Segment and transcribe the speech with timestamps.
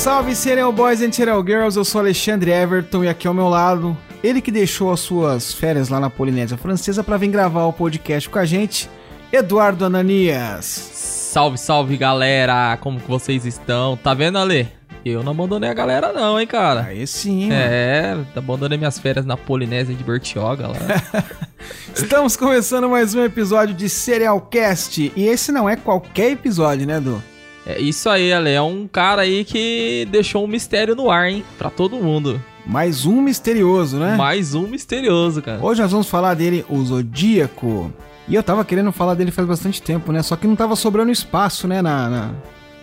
[0.00, 3.94] Salve, Serial Boys and Serial Girls, eu sou Alexandre Everton e aqui ao meu lado,
[4.24, 8.26] ele que deixou as suas férias lá na Polinésia Francesa para vir gravar o podcast
[8.26, 8.88] com a gente,
[9.30, 10.64] Eduardo Ananias.
[10.64, 13.94] Salve, salve galera, como que vocês estão?
[13.94, 14.68] Tá vendo, Ale?
[15.04, 16.84] Eu não abandonei a galera não, hein, cara?
[16.84, 17.60] Aí sim, mano.
[17.60, 21.24] É, abandonei minhas férias na Polinésia de Bertioga lá.
[21.94, 27.22] Estamos começando mais um episódio de Serialcast e esse não é qualquer episódio, né, Edu?
[27.66, 28.50] É isso aí, Ale.
[28.50, 31.44] É um cara aí que deixou um mistério no ar, hein?
[31.58, 32.40] Pra todo mundo.
[32.66, 34.16] Mais um misterioso, né?
[34.16, 35.58] Mais um misterioso, cara.
[35.62, 37.92] Hoje nós vamos falar dele, o Zodíaco.
[38.28, 40.22] E eu tava querendo falar dele faz bastante tempo, né?
[40.22, 42.30] Só que não tava sobrando espaço, né, na, na,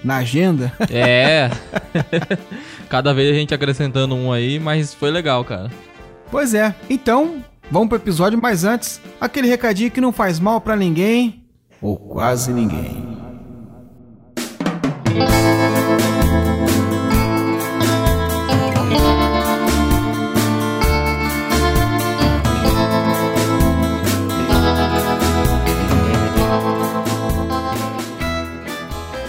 [0.04, 0.74] na agenda.
[0.90, 1.50] É.
[2.90, 5.72] Cada vez a gente acrescentando um aí, mas foi legal, cara.
[6.30, 6.76] Pois é.
[6.90, 11.44] Então, vamos pro episódio, mas antes, aquele recadinho que não faz mal pra ninguém.
[11.82, 13.17] Ou quase ninguém.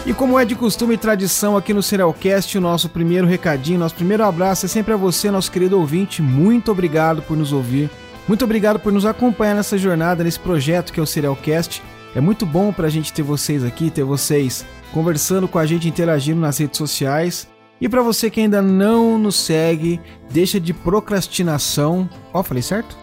[0.06, 3.95] E como é de costume e tradição aqui no Serialcast, o nosso primeiro recadinho, nosso
[3.95, 6.23] primeiro abraço é sempre a você, nosso querido ouvinte.
[6.23, 7.91] Muito obrigado por nos ouvir.
[8.27, 11.83] Muito obrigado por nos acompanhar nessa jornada, nesse projeto que é o Serialcast.
[12.15, 16.41] É muito bom pra gente ter vocês aqui, ter vocês conversando com a gente, interagindo
[16.41, 17.48] nas redes sociais.
[17.81, 20.00] E para você que ainda não nos segue,
[20.31, 22.08] deixa de procrastinação.
[22.33, 22.97] Ó, falei certo?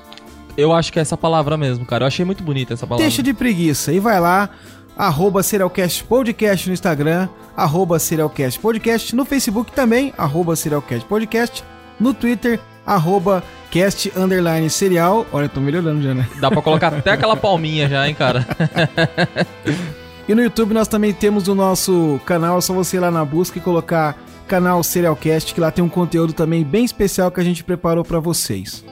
[0.58, 2.04] Eu acho que é essa palavra mesmo, cara.
[2.04, 3.06] Eu achei muito bonita essa palavra.
[3.06, 4.50] Deixa de preguiça e vai lá,
[4.98, 11.64] arroba Serialcast Podcast no Instagram, arroba Serialcast Podcast no Facebook também, arroba Serialcast Podcast,
[12.00, 15.26] no Twitter, arroba cast underline serial.
[15.32, 16.28] Olha, eu tô melhorando já, né?
[16.40, 18.46] Dá pra colocar até aquela palminha já, hein, cara?
[20.28, 23.24] E no YouTube nós também temos o nosso canal, é só você ir lá na
[23.24, 27.44] busca e colocar canal Serialcast, que lá tem um conteúdo também bem especial que a
[27.44, 28.84] gente preparou pra vocês.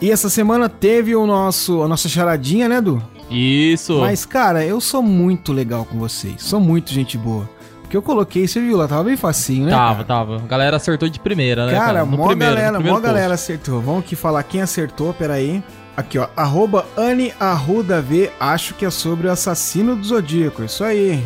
[0.00, 3.00] E essa semana teve o nosso a nossa charadinha, né, Du?
[3.30, 4.00] Isso.
[4.00, 6.42] Mas cara, eu sou muito legal com vocês.
[6.42, 7.48] Sou muito gente boa.
[7.82, 9.70] Porque eu coloquei, você viu lá, tava bem facinho, né?
[9.70, 10.04] Tava, cara?
[10.04, 10.36] tava.
[10.36, 11.72] A galera acertou de primeira, né?
[11.72, 13.02] Cara, No mó primeiro, galera, mó post.
[13.02, 13.80] galera acertou.
[13.80, 15.62] Vamos aqui falar quem acertou, peraí.
[15.96, 16.28] Aqui, ó.
[16.36, 20.64] Arroba Anne Arruda V, acho que é sobre o assassino do Zodíaco.
[20.64, 21.22] Isso aí.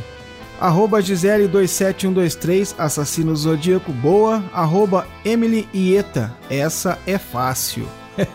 [0.61, 4.43] Arroba Gisele27123, assassino do Zodíaco, boa.
[4.53, 7.87] Arroba Emily Ieta, essa é fácil.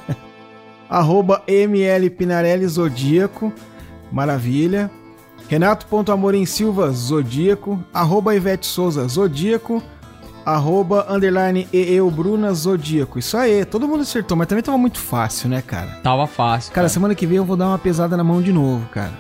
[0.90, 3.52] Arroba ML Pinarelli Zodíaco,
[4.12, 4.91] maravilha.
[5.50, 7.84] Renato.amorim Silva, Zodíaco.
[7.94, 9.84] Arroba Ivete Souza, Zodíaco.
[10.46, 13.19] Arroba underline EEU Bruna Zodíaco.
[13.19, 16.00] Isso aí, todo mundo acertou, mas também tava muito fácil, né, cara?
[16.03, 16.74] Tava fácil.
[16.74, 19.13] Cara, semana que vem eu vou dar uma pesada na mão de novo, cara.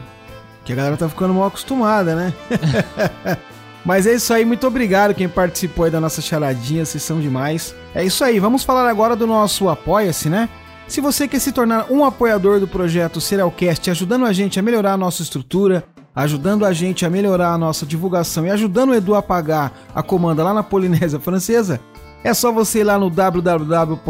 [0.63, 2.33] Que a galera tá ficando mal acostumada, né?
[3.83, 7.75] Mas é isso aí, muito obrigado quem participou aí da nossa charadinha, vocês são demais.
[7.95, 10.47] É isso aí, vamos falar agora do nosso Apoia-se, né?
[10.87, 14.93] Se você quer se tornar um apoiador do projeto Serialcast, ajudando a gente a melhorar
[14.93, 15.83] a nossa estrutura,
[16.15, 20.03] ajudando a gente a melhorar a nossa divulgação e ajudando o Edu a pagar a
[20.03, 21.79] comanda lá na Polinésia Francesa,
[22.23, 24.03] é só você ir lá no www.apoia.se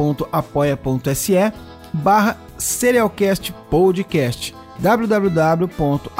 [1.94, 4.56] barra Serialcast Podcast.
[4.79, 6.11] www.apoia.se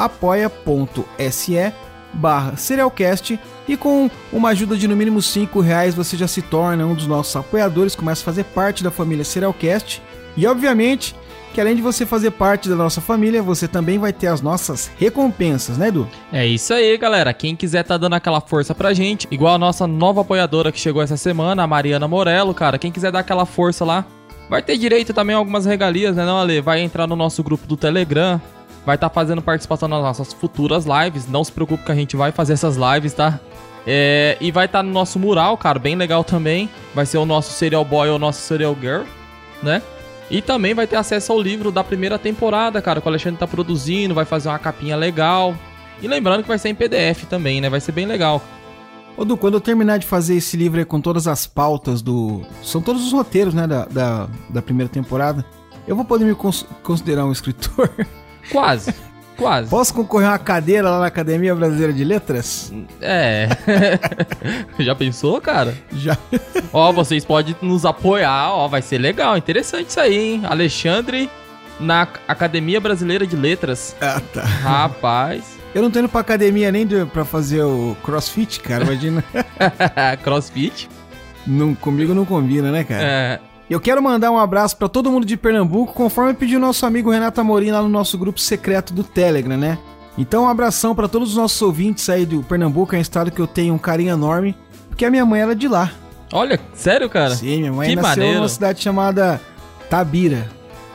[2.14, 6.84] barra Serialcast e com uma ajuda de no mínimo 5 reais você já se torna
[6.84, 10.02] um dos nossos apoiadores, começa a fazer parte da família Serialcast
[10.36, 11.14] e obviamente
[11.52, 14.90] que além de você fazer parte da nossa família, você também vai ter as nossas
[14.98, 16.08] recompensas, né Edu?
[16.32, 17.32] É isso aí, galera.
[17.32, 21.02] Quem quiser tá dando aquela força pra gente, igual a nossa nova apoiadora que chegou
[21.02, 22.78] essa semana, a Mariana Morello, cara.
[22.78, 24.04] Quem quiser dar aquela força lá,
[24.48, 26.60] vai ter direito também a algumas regalias, né, não, Ale?
[26.60, 28.40] Vai entrar no nosso grupo do Telegram,
[28.84, 31.28] vai estar fazendo participação nas nossas futuras lives.
[31.28, 33.38] Não se preocupe que a gente vai fazer essas lives, tá?
[33.86, 36.68] É, e vai estar no nosso mural, cara, bem legal também.
[36.94, 39.02] Vai ser o nosso Serial Boy ou o nosso Serial Girl,
[39.62, 39.82] né?
[40.32, 43.46] E também vai ter acesso ao livro da primeira temporada, cara, que o Alexandre tá
[43.46, 45.54] produzindo, vai fazer uma capinha legal.
[46.00, 47.68] E lembrando que vai ser em PDF também, né?
[47.68, 48.42] Vai ser bem legal.
[49.14, 52.40] Ô Du, quando eu terminar de fazer esse livro aí com todas as pautas do...
[52.62, 55.44] São todos os roteiros, né, da, da, da primeira temporada,
[55.86, 57.90] eu vou poder me cons- considerar um escritor?
[58.50, 58.94] Quase.
[59.36, 59.68] Quase.
[59.68, 62.72] Posso concorrer a uma cadeira lá na Academia Brasileira de Letras?
[63.00, 63.48] É.
[64.78, 65.74] Já pensou, cara?
[65.92, 66.16] Já.
[66.72, 70.42] Ó, vocês podem nos apoiar, ó, vai ser legal, interessante isso aí, hein?
[70.44, 71.28] Alexandre
[71.78, 73.96] na Academia Brasileira de Letras.
[74.00, 74.42] Ah, tá.
[74.42, 75.58] Rapaz.
[75.74, 79.24] Eu não tô indo pra academia nem de, pra fazer o crossfit, cara, imagina.
[80.22, 80.88] Crossfit.
[81.46, 83.02] não, comigo não combina, né, cara?
[83.02, 83.40] É,
[83.72, 87.40] Eu quero mandar um abraço pra todo mundo de Pernambuco, conforme pediu nosso amigo Renato
[87.40, 89.78] Amorim lá no nosso grupo secreto do Telegram, né?
[90.16, 93.40] Então um abração pra todos os nossos ouvintes aí do Pernambuco, é um estado que
[93.40, 94.54] eu tenho um carinho enorme.
[94.88, 95.90] Porque porque a minha mãe era de lá.
[96.32, 97.34] Olha, sério, cara?
[97.34, 98.38] Sim, minha mãe Que nasceu maneiro.
[98.38, 99.40] numa cidade chamada
[99.90, 100.48] Tabira.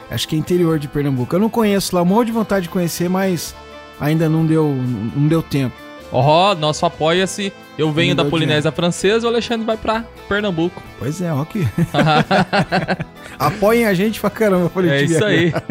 [0.10, 1.36] Acho que é interior de Pernambuco.
[1.36, 3.54] Eu não conheço lá, morro de vontade de conhecer, mas
[4.00, 4.74] ainda não deu,
[5.16, 5.76] não deu tempo.
[6.12, 7.52] Ó, nosso apoia-se.
[7.78, 10.82] Eu venho da Polinésia Francesa, o Alexandre vai pra Pernambuco.
[10.98, 11.68] Pois é, ó que.
[13.38, 15.54] Apoiem a gente pra caramba, Folha é isso aí.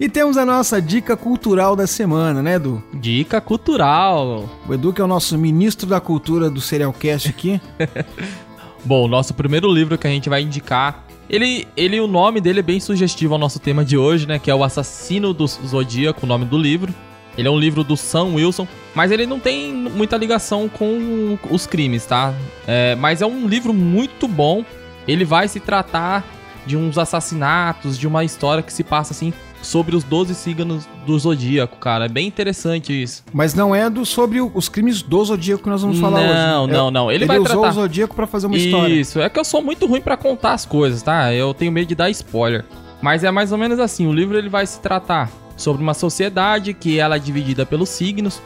[0.00, 2.80] E temos a nossa dica cultural da semana, né, Edu?
[2.94, 4.48] Dica cultural.
[4.68, 7.60] O Edu, que é o nosso ministro da cultura do Serialcast aqui.
[8.84, 12.60] Bom, o nosso primeiro livro que a gente vai indicar, ele, ele, o nome dele
[12.60, 14.38] é bem sugestivo ao nosso tema de hoje, né?
[14.38, 16.94] Que é o Assassino do Zodíaco, o nome do livro.
[17.38, 21.66] Ele é um livro do Sam Wilson, mas ele não tem muita ligação com os
[21.66, 22.34] crimes, tá?
[22.66, 24.64] É, mas é um livro muito bom.
[25.06, 26.24] Ele vai se tratar
[26.66, 29.32] de uns assassinatos, de uma história que se passa assim
[29.62, 32.04] sobre os 12 signos do Zodíaco, cara.
[32.06, 33.24] É bem interessante isso.
[33.32, 36.32] Mas não é do, sobre o- os crimes do Zodíaco que nós vamos falar hoje.
[36.32, 37.10] Não, É- não, não.
[37.10, 38.92] Ele Ele, vai usou tratar- o Zodíaco pra fazer uma história.
[38.92, 41.32] Isso, é que eu sou muito ruim pra contar as coisas, tá?
[41.32, 42.64] Eu tenho medo de dar spoiler.
[43.00, 46.72] Mas é mais ou menos assim, o livro ele vai se tratar sobre uma sociedade
[46.72, 48.40] que ela é dividida pelos signos.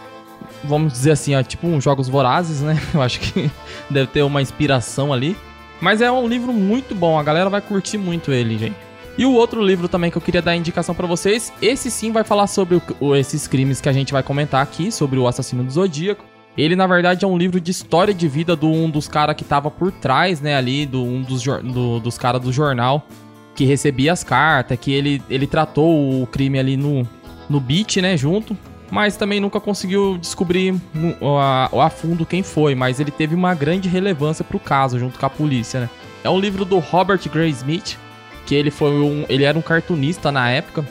[0.65, 2.81] Vamos dizer assim, ó, tipo uns jogos vorazes, né?
[2.93, 3.49] Eu acho que
[3.89, 5.37] deve ter uma inspiração ali.
[5.81, 8.77] Mas é um livro muito bom, a galera vai curtir muito ele, gente.
[9.19, 12.25] E o outro livro também que eu queria dar indicação pra vocês, esse sim vai
[12.25, 15.71] falar sobre o- esses crimes que a gente vai comentar aqui, sobre o assassino do
[15.71, 16.25] Zodíaco.
[16.57, 19.45] Ele, na verdade, é um livro de história de vida de um dos caras que
[19.45, 23.07] tava por trás, né, ali, do, um dos, do- dos caras do jornal,
[23.55, 27.07] que recebia as cartas, que ele, ele tratou o crime ali no,
[27.49, 28.57] no beat, né, junto,
[28.91, 30.75] mas também nunca conseguiu descobrir
[31.23, 35.27] a, a fundo quem foi, mas ele teve uma grande relevância pro caso, junto com
[35.27, 35.91] a polícia, né.
[36.25, 37.99] É um livro do Robert Gray Smith,
[38.47, 40.87] que ele foi um, ele era um cartunista na época,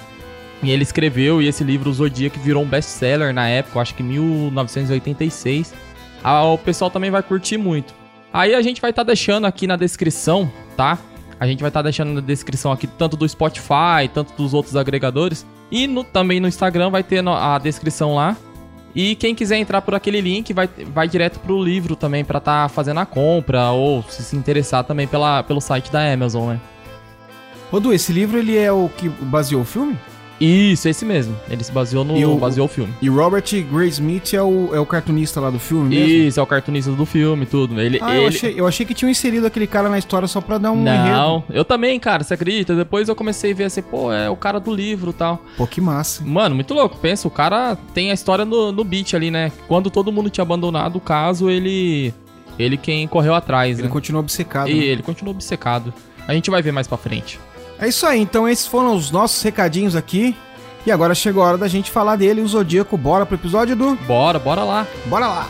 [0.63, 4.03] e ele escreveu, e esse livro, O Zodíaco, virou um best-seller na época, acho que
[4.03, 5.73] em 1986.
[6.23, 7.95] Ah, o pessoal também vai curtir muito.
[8.31, 10.99] Aí a gente vai estar deixando aqui na descrição, tá?
[11.41, 15.43] A gente vai estar deixando na descrição aqui tanto do Spotify, tanto dos outros agregadores.
[15.71, 18.37] E no- também no Instagram vai ter a descrição lá.
[18.93, 22.69] E quem quiser entrar por aquele link vai, vai direto pro livro também pra estar
[22.69, 26.59] fazendo a compra ou se se interessar também pela, pelo site da Amazon, né?
[27.71, 29.97] Ô, Du, esse livro ele é o que baseou o filme?
[30.43, 31.37] Isso, esse mesmo.
[31.49, 32.91] Ele se baseou no E o- baseou o filme.
[33.01, 36.07] E Robert Gray Smith é o, é o cartunista lá do filme mesmo?
[36.27, 37.79] Isso, é o cartunista do filme, tudo.
[37.79, 38.27] Ele, Ah, eu ele...
[38.35, 41.09] achei, eu achei que tinham inserido aquele cara na história só pra dar um enredo.
[41.09, 42.75] Não, eu também, cara, você acredita?
[42.75, 45.39] Depois eu comecei a ver assim, pô, é o cara do livro e tal.
[45.55, 46.23] Pô, que massa.
[46.25, 46.97] Mano, muito louco.
[46.97, 49.51] Pensa, o cara tem a história no, no beat ali, né?
[49.67, 52.13] Quando todo mundo tinha abandonado o caso, ele.
[52.59, 53.93] Ele quem correu atrás, Ele né?
[53.93, 54.69] continua obcecado.
[54.69, 54.83] E né?
[54.85, 55.93] ele continuou obcecado.
[56.27, 57.39] A gente vai ver mais pra frente.
[57.81, 60.37] É isso aí, então esses foram os nossos recadinhos aqui.
[60.85, 62.95] E agora chegou a hora da gente falar dele, o Zodíaco.
[62.95, 63.95] Bora pro episódio do.
[63.95, 64.85] Bora, bora lá.
[65.07, 65.49] Bora lá!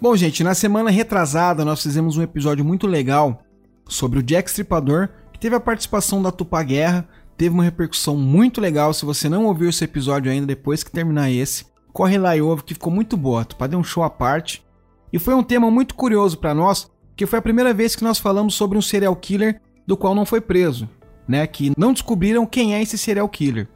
[0.00, 3.42] Bom, gente, na semana retrasada nós fizemos um episódio muito legal
[3.88, 8.60] sobre o Jack Stripador, que teve a participação da Tupá Guerra, teve uma repercussão muito
[8.60, 8.92] legal.
[8.92, 12.64] Se você não ouviu esse episódio ainda, depois que terminar esse, corre lá e ouve,
[12.64, 13.44] que ficou muito boa.
[13.44, 14.64] Tupá deu um show à parte.
[15.12, 18.18] E foi um tema muito curioso para nós, que foi a primeira vez que nós
[18.18, 20.88] falamos sobre um serial killer do qual não foi preso,
[21.28, 21.46] né?
[21.46, 23.68] Que não descobriram quem é esse serial killer.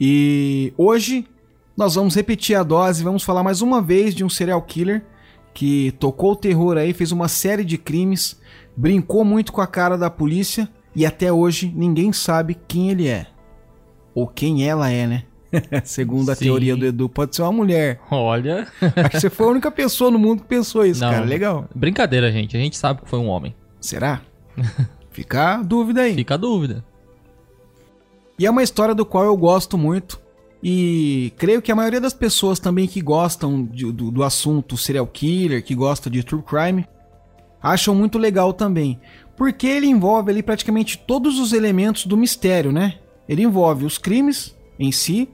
[0.00, 1.26] E hoje
[1.76, 5.04] nós vamos repetir a dose, vamos falar mais uma vez de um serial killer
[5.54, 8.40] que tocou o terror aí, fez uma série de crimes,
[8.76, 13.26] brincou muito com a cara da polícia e até hoje ninguém sabe quem ele é.
[14.14, 15.22] Ou quem ela é, né?
[15.84, 16.44] Segundo a Sim.
[16.46, 18.00] teoria do Edu, pode ser uma mulher.
[18.10, 18.66] Olha.
[18.96, 21.10] Acho que você foi a única pessoa no mundo que pensou isso, Não.
[21.10, 21.24] cara.
[21.24, 21.68] Legal.
[21.74, 22.56] Brincadeira, gente.
[22.56, 23.54] A gente sabe que foi um homem.
[23.80, 24.20] Será?
[25.10, 26.14] Fica a dúvida aí.
[26.14, 26.84] Fica a dúvida.
[28.38, 30.20] E é uma história do qual eu gosto muito.
[30.62, 35.06] E creio que a maioria das pessoas também que gostam de- do, do assunto serial
[35.06, 36.86] killer, que gosta de true crime,
[37.62, 39.00] acham muito legal também.
[39.40, 42.98] Porque ele envolve ali praticamente todos os elementos do mistério, né?
[43.26, 45.30] Ele envolve os crimes em si,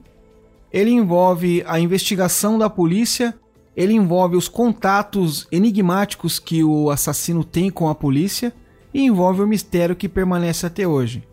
[0.71, 3.37] ele envolve a investigação da polícia,
[3.75, 8.53] ele envolve os contatos enigmáticos que o assassino tem com a polícia
[8.93, 11.27] e envolve o mistério que permanece até hoje.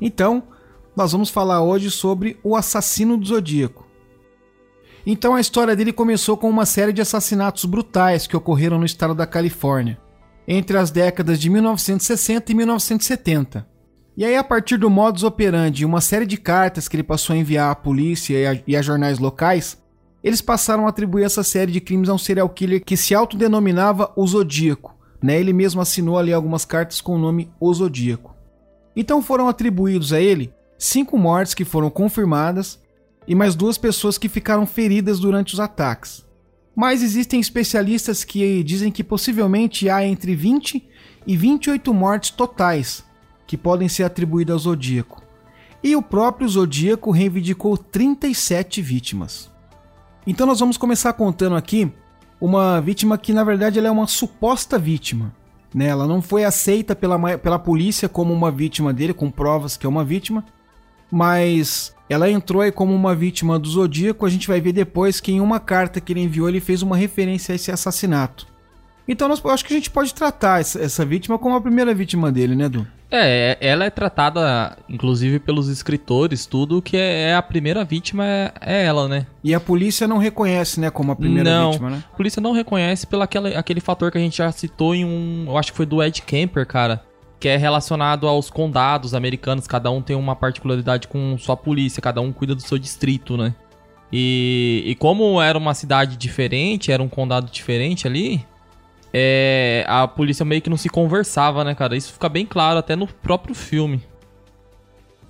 [0.00, 0.44] Então,
[0.96, 3.86] nós vamos falar hoje sobre o assassino do Zodíaco.
[5.04, 9.14] Então a história dele começou com uma série de assassinatos brutais que ocorreram no estado
[9.14, 10.00] da Califórnia,
[10.46, 13.66] entre as décadas de 1960 e 1970.
[14.16, 17.34] E aí, a partir do modus operandi e uma série de cartas que ele passou
[17.34, 19.82] a enviar à polícia e a, e a jornais locais,
[20.22, 24.12] eles passaram a atribuir essa série de crimes a um serial killer que se autodenominava
[24.16, 28.34] o Zodíaco, né, ele mesmo assinou ali algumas cartas com o nome O Zodíaco.
[28.94, 32.80] Então foram atribuídos a ele cinco mortes que foram confirmadas
[33.26, 36.24] e mais duas pessoas que ficaram feridas durante os ataques.
[36.74, 40.86] Mas existem especialistas que dizem que possivelmente há entre 20
[41.26, 43.04] e 28 mortes totais
[43.46, 45.22] que podem ser atribuídas ao Zodíaco.
[45.82, 49.52] E o próprio Zodíaco reivindicou 37 vítimas.
[50.26, 51.92] Então nós vamos começar contando aqui
[52.40, 55.34] uma vítima que na verdade ela é uma suposta vítima.
[55.74, 55.86] Né?
[55.86, 59.88] Ela não foi aceita pela, pela polícia como uma vítima dele, com provas que é
[59.88, 60.44] uma vítima,
[61.14, 64.26] mas ela entrou aí como uma vítima do Zodíaco.
[64.26, 66.96] A gente vai ver depois que em uma carta que ele enviou ele fez uma
[66.96, 68.48] referência a esse assassinato.
[69.06, 71.94] Então nós, eu acho que a gente pode tratar essa, essa vítima como a primeira
[71.94, 72.84] vítima dele, né, Du?
[73.10, 78.52] É, ela é tratada, inclusive, pelos escritores, tudo, que é, é a primeira vítima é,
[78.60, 79.26] é, ela, né?
[79.44, 82.02] E a polícia não reconhece, né, como a primeira não, vítima, né?
[82.12, 85.44] A polícia não reconhece pelo aquele, aquele fator que a gente já citou em um.
[85.46, 87.04] Eu acho que foi do Ed Kemper, cara.
[87.44, 92.18] Que é relacionado aos condados americanos, cada um tem uma particularidade com sua polícia, cada
[92.22, 93.54] um cuida do seu distrito, né?
[94.10, 98.42] E, e como era uma cidade diferente, era um condado diferente ali,
[99.12, 101.94] é, a polícia meio que não se conversava, né, cara?
[101.94, 104.02] Isso fica bem claro até no próprio filme.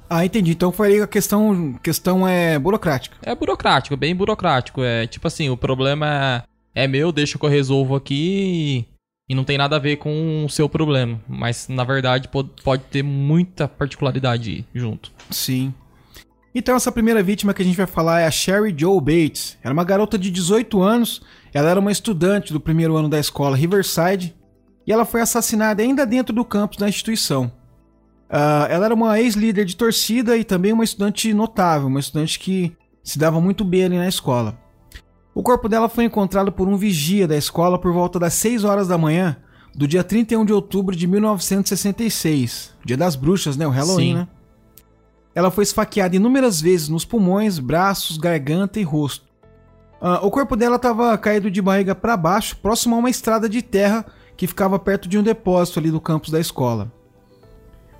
[0.08, 0.52] Ah, entendi.
[0.52, 3.16] Então foi aí a questão, questão é burocrática.
[3.22, 4.84] É burocrático, bem burocrático.
[4.84, 8.86] É tipo assim, o problema é, é meu, deixa que eu resolvo aqui
[9.28, 11.20] e não tem nada a ver com o seu problema.
[11.28, 15.12] Mas na verdade pode, ter muita particularidade junto.
[15.30, 15.72] Sim.
[16.54, 19.58] Então essa primeira vítima que a gente vai falar é a Sherry Joe Bates.
[19.62, 21.22] Era uma garota de 18 anos
[21.54, 24.34] ela era uma estudante do primeiro ano da escola Riverside
[24.84, 27.50] e ela foi assassinada ainda dentro do campus da instituição.
[28.28, 32.76] Uh, ela era uma ex-líder de torcida e também uma estudante notável, uma estudante que
[33.04, 34.58] se dava muito bem ali na escola.
[35.34, 38.86] O corpo dela foi encontrado por um vigia da escola por volta das 6 horas
[38.86, 39.36] da manhã
[39.74, 43.66] do dia 31 de outubro de 1966, dia das bruxas, né?
[43.66, 44.14] O Halloween, Sim.
[44.14, 44.28] né?
[45.34, 49.26] Ela foi esfaqueada inúmeras vezes nos pulmões, braços, garganta e rosto.
[50.00, 53.60] Uh, o corpo dela estava caído de barriga para baixo, próximo a uma estrada de
[53.60, 56.92] terra que ficava perto de um depósito ali do campus da escola.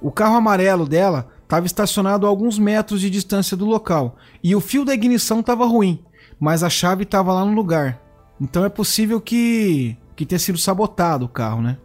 [0.01, 4.61] O carro amarelo dela estava estacionado a alguns metros de distância do local e o
[4.61, 6.05] fio da ignição estava ruim,
[6.39, 8.01] mas a chave estava lá no lugar.
[8.41, 11.79] Então é possível que, que tenha sido sabotado o carro, né?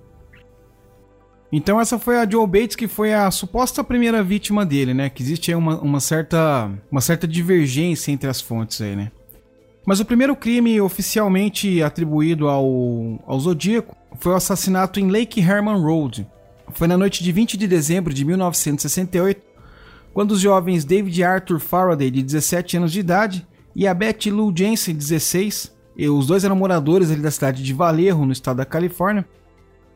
[1.51, 5.10] Então essa foi a Joe Bates, que foi a suposta primeira vítima dele, né?
[5.10, 9.12] Que existe aí uma, uma, certa, uma certa divergência entre as fontes aí, né?
[9.86, 15.82] Mas o primeiro crime oficialmente atribuído ao, ao Zodíaco foi o assassinato em Lake Herman
[15.82, 16.27] Road.
[16.74, 19.41] Foi na noite de 20 de dezembro de 1968,
[20.13, 23.48] quando os jovens David Arthur Faraday, de 17 anos de idade,
[23.79, 27.74] e a Betty Lou Jensen, de 16, e os dois eram moradores da cidade de
[27.74, 29.25] Vallejo, no estado da Califórnia,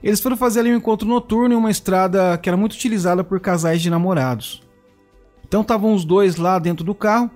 [0.01, 3.41] eles foram fazer ali um encontro noturno em uma estrada que era muito utilizada por
[3.41, 4.63] casais de namorados.
[5.45, 7.29] Então estavam os dois lá dentro do carro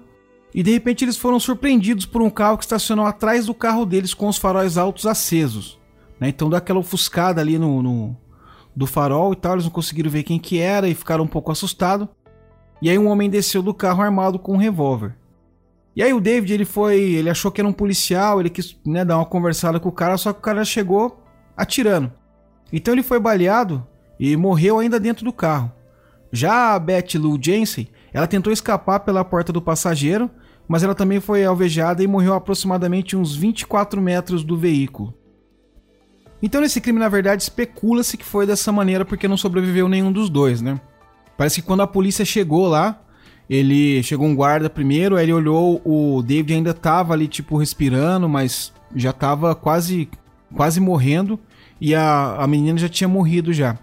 [0.56, 4.14] e de repente eles foram surpreendidos por um carro que estacionou atrás do carro deles
[4.14, 5.78] com os faróis altos acesos.
[6.18, 6.30] Né?
[6.30, 8.16] Então dá aquela ofuscada ali no, no,
[8.74, 11.52] do farol e tal, eles não conseguiram ver quem que era e ficaram um pouco
[11.52, 12.08] assustados.
[12.82, 15.14] E aí um homem desceu do carro armado com um revólver.
[15.98, 19.04] E aí o David, ele foi, ele achou que era um policial, ele quis né,
[19.04, 21.24] dar uma conversada com o cara, só que o cara chegou
[21.58, 22.14] atirando.
[22.72, 23.84] Então ele foi baleado
[24.20, 25.72] e morreu ainda dentro do carro.
[26.32, 30.30] Já a Beth Lou Jensen, ela tentou escapar pela porta do passageiro,
[30.68, 35.16] mas ela também foi alvejada e morreu aproximadamente uns 24 metros do veículo.
[36.44, 40.30] Então nesse crime, na verdade, especula-se que foi dessa maneira porque não sobreviveu nenhum dos
[40.30, 40.80] dois, né?
[41.36, 43.02] Parece que quando a polícia chegou lá,
[43.50, 48.28] ele chegou um guarda primeiro, aí ele olhou, o David ainda tava ali tipo respirando,
[48.28, 50.10] mas já tava quase
[50.54, 51.40] quase morrendo
[51.80, 53.78] e a, a menina já tinha morrido já.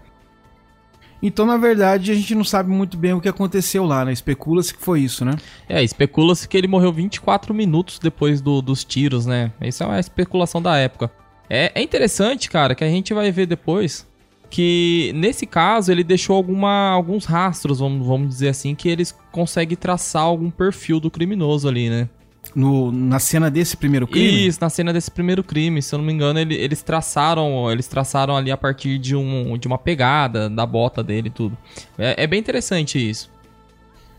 [1.21, 4.11] Então, na verdade, a gente não sabe muito bem o que aconteceu lá, né?
[4.11, 5.35] Especula-se que foi isso, né?
[5.67, 9.51] É, especula-se que ele morreu 24 minutos depois do, dos tiros, né?
[9.61, 11.09] Isso é uma especulação da época.
[11.49, 14.05] É, é interessante, cara, que a gente vai ver depois
[14.49, 19.75] que nesse caso ele deixou alguma, alguns rastros, vamos, vamos dizer assim, que eles conseguem
[19.75, 22.09] traçar algum perfil do criminoso ali, né?
[22.55, 24.47] No, na cena desse primeiro crime?
[24.47, 25.81] Isso, na cena desse primeiro crime.
[25.81, 29.57] Se eu não me engano, ele, eles traçaram eles traçaram ali a partir de, um,
[29.57, 31.57] de uma pegada da bota dele e tudo.
[31.97, 33.29] É, é bem interessante isso.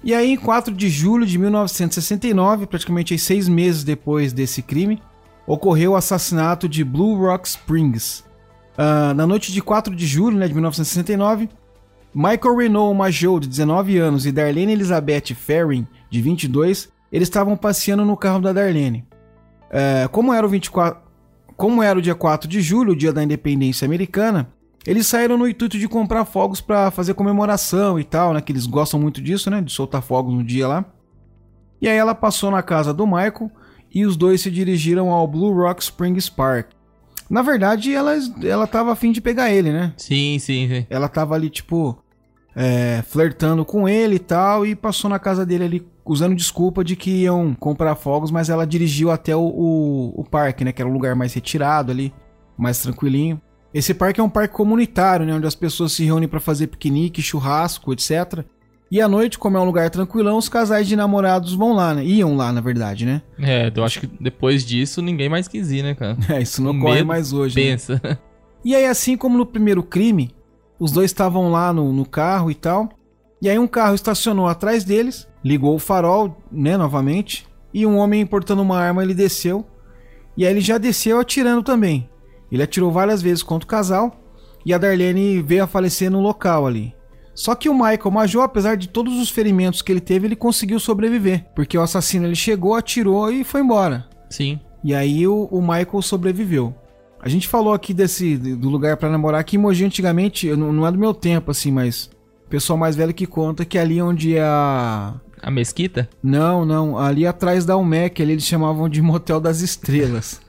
[0.05, 5.01] E aí, em 4 de julho de 1969, praticamente seis meses depois desse crime,
[5.47, 8.26] ocorreu o assassinato de Blue Rock Springs.
[8.77, 11.49] Uh, na noite de 4 de julho né, de 1969,
[12.15, 18.05] Michael Renault Major, de 19 anos, e Darlene Elizabeth Ferrin, de 22, eles estavam passeando
[18.05, 19.07] no carro da Darlene.
[19.71, 21.01] É, como, era o 24,
[21.57, 24.49] como era o dia 4 de julho, o dia da independência americana,
[24.87, 28.41] Eles saíram no intuito de comprar fogos para fazer comemoração e tal, né?
[28.41, 29.61] Que eles gostam muito disso, né?
[29.61, 30.85] De soltar fogos no dia lá.
[31.81, 33.51] E aí ela passou na casa do Michael
[33.93, 36.69] e os dois se dirigiram ao Blue Rock Springs Park.
[37.29, 39.93] Na verdade, ela, ela tava afim de pegar ele, né?
[39.97, 40.87] Sim, sim, sim.
[40.89, 41.99] Ela tava ali, tipo,
[42.55, 46.95] é, flertando com ele e tal, e passou na casa dele ali usando desculpa de
[46.95, 50.73] que iam comprar fogos, mas ela dirigiu até o, o, o parque, né?
[50.73, 52.15] Que era um lugar mais retirado ali,
[52.57, 53.41] mais tranquilinho.
[53.75, 55.35] Esse parque é um parque comunitário, né?
[55.35, 58.45] Onde as pessoas se reúnem para fazer piquenique, churrasco, etc.
[58.91, 62.05] E à noite, como é um lugar tranquilão, os casais de namorados vão lá, né?
[62.05, 63.21] Iam lá, na verdade, né?
[63.39, 66.17] É, eu acho que depois disso ninguém mais quis ir, né, cara?
[66.31, 67.57] É, isso não ocorre mais hoje.
[67.57, 67.63] né?
[67.73, 68.01] Pensa.
[68.03, 68.17] Né?
[68.65, 70.31] E aí, assim como no primeiro crime,
[70.79, 72.89] os dois estavam lá no, no carro e tal.
[73.43, 77.47] E aí um carro estacionou atrás deles, ligou o farol, né, novamente.
[77.75, 79.67] E um homem portando uma arma, ele desceu.
[80.37, 82.09] E aí ele já desceu atirando também.
[82.51, 84.21] Ele atirou várias vezes contra o casal.
[84.65, 86.95] E a Darlene veio a falecer no local ali.
[87.37, 90.81] Só que o Michael Major, apesar de todos os ferimentos que ele teve, ele conseguiu
[90.81, 91.45] sobreviver.
[91.55, 94.07] Porque o assassino ele chegou, atirou e foi embora.
[94.31, 94.59] Sim.
[94.83, 96.75] E aí o, o Michael sobreviveu.
[97.21, 100.93] A gente falou aqui desse do lugar para namorar que Emoji antigamente, não, não é
[100.93, 102.11] do meu tempo assim, mas
[102.47, 106.09] o pessoal mais velho que conta que ali onde é a a mesquita?
[106.23, 110.41] Não, não, ali atrás da UMEC, ali eles chamavam de Motel das Estrelas.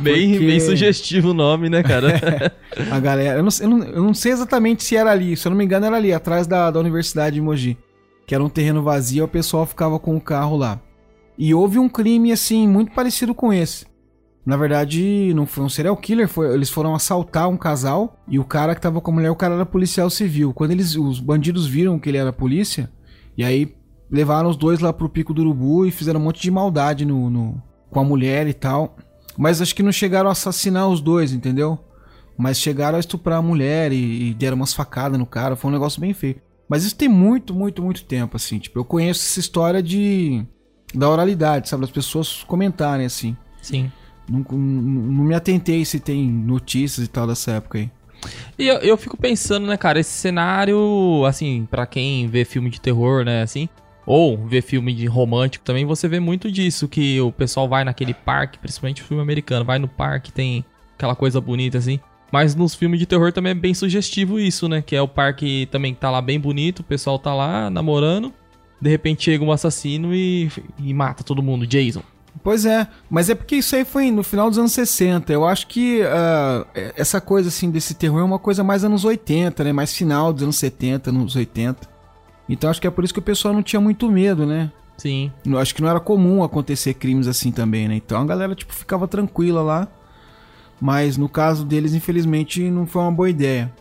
[0.00, 2.52] Bem, Porque- bem sugestivo o nome, né, cara?
[2.90, 5.50] A galera, eu não, eu, não, eu não sei exatamente se era ali, se eu
[5.50, 7.76] não me engano era ali, atrás da, da Universidade de Mogi.
[8.26, 10.80] Que era um terreno vazio, o pessoal ficava com o carro lá.
[11.36, 13.86] E houve um crime, assim, muito parecido com esse.
[14.44, 18.44] Na verdade, não foi um serial killer, foi, eles foram assaltar um casal e o
[18.44, 20.52] cara que tava com a mulher, o cara era policial civil.
[20.52, 22.90] Quando eles, os bandidos viram que ele era polícia,
[23.36, 23.74] e aí
[24.10, 27.30] levaram os dois lá pro Pico do Urubu e fizeram um monte de maldade no,
[27.30, 28.96] no- com a mulher e tal.
[29.36, 31.78] Mas acho que não chegaram a assassinar os dois, entendeu?
[32.36, 35.54] Mas chegaram a estuprar a mulher e, e deram umas facadas no cara.
[35.54, 36.40] Foi um negócio bem feio.
[36.68, 38.58] Mas isso tem muito, muito, muito tempo, assim.
[38.58, 40.44] Tipo, eu conheço essa história de.
[40.94, 41.84] da oralidade, sabe?
[41.84, 43.36] As pessoas comentarem, assim.
[43.60, 43.92] Sim.
[44.28, 47.90] Não, não, me atentei se tem notícias e tal dessa época aí.
[48.58, 52.80] E eu, eu fico pensando, né, cara, esse cenário, assim, pra quem vê filme de
[52.80, 53.68] terror, né, assim,
[54.04, 58.14] ou vê filme de romântico também, você vê muito disso, que o pessoal vai naquele
[58.14, 60.64] parque, principalmente filme americano, vai no parque, tem
[60.96, 62.00] aquela coisa bonita, assim.
[62.30, 65.68] Mas nos filmes de terror também é bem sugestivo isso, né, que é o parque
[65.70, 68.32] também tá lá bem bonito, o pessoal tá lá namorando,
[68.80, 72.02] de repente chega um assassino e, e mata todo mundo, Jason.
[72.42, 75.32] Pois é, mas é porque isso aí foi no final dos anos 60.
[75.32, 79.62] Eu acho que ah, essa coisa assim desse terror é uma coisa mais anos 80,
[79.62, 79.72] né?
[79.72, 81.91] Mais final dos anos 70, anos 80.
[82.52, 84.70] Então acho que é por isso que o pessoal não tinha muito medo, né?
[84.98, 85.32] Sim.
[85.58, 87.96] Acho que não era comum acontecer crimes assim também, né?
[87.96, 89.88] Então a galera tipo ficava tranquila lá.
[90.78, 93.72] Mas no caso deles, infelizmente, não foi uma boa ideia.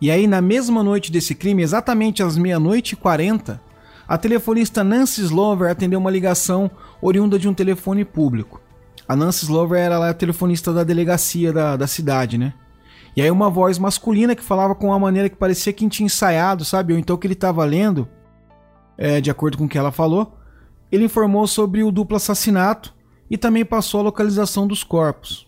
[0.00, 3.60] E aí, na mesma noite desse crime, exatamente às meia-noite e 40,
[4.08, 8.60] a telefonista Nancy Slover atendeu uma ligação oriunda de um telefone público.
[9.06, 12.54] A Nancy Slover era lá a telefonista da delegacia da, da cidade, né?
[13.16, 16.64] E aí uma voz masculina que falava com uma maneira que parecia que tinha ensaiado,
[16.64, 16.92] sabe?
[16.92, 18.08] Ou então que ele estava lendo,
[18.98, 20.36] é, de acordo com o que ela falou.
[20.90, 22.94] Ele informou sobre o duplo assassinato
[23.30, 25.46] e também passou a localização dos corpos.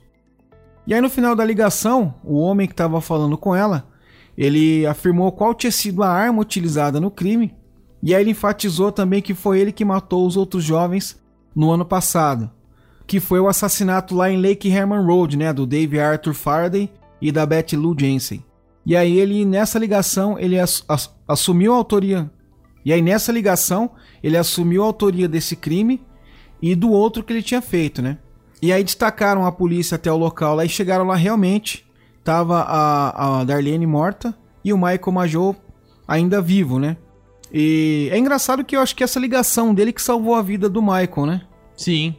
[0.87, 3.88] E aí no final da ligação, o homem que estava falando com ela,
[4.38, 7.55] ele afirmou qual tinha sido a arma utilizada no crime,
[8.02, 11.20] e aí ele enfatizou também que foi ele que matou os outros jovens
[11.55, 12.50] no ano passado,
[13.07, 17.31] que foi o assassinato lá em Lake Herman Road, né, do Dave Arthur Faraday e
[17.33, 18.44] da Betty Lou Jensen.
[18.85, 22.31] E aí ele nessa ligação ele ass- ass- assumiu a autoria.
[22.85, 23.90] E aí nessa ligação
[24.22, 26.00] ele assumiu a autoria desse crime
[26.62, 28.18] e do outro que ele tinha feito, né?
[28.62, 31.85] E aí destacaram a polícia até o local lá e chegaram lá realmente.
[32.24, 35.55] Tava a, a Darlene morta e o Michael Major
[36.09, 36.96] ainda vivo, né?
[37.52, 40.81] E é engraçado que eu acho que essa ligação dele que salvou a vida do
[40.83, 41.42] Michael, né?
[41.76, 42.16] Sim.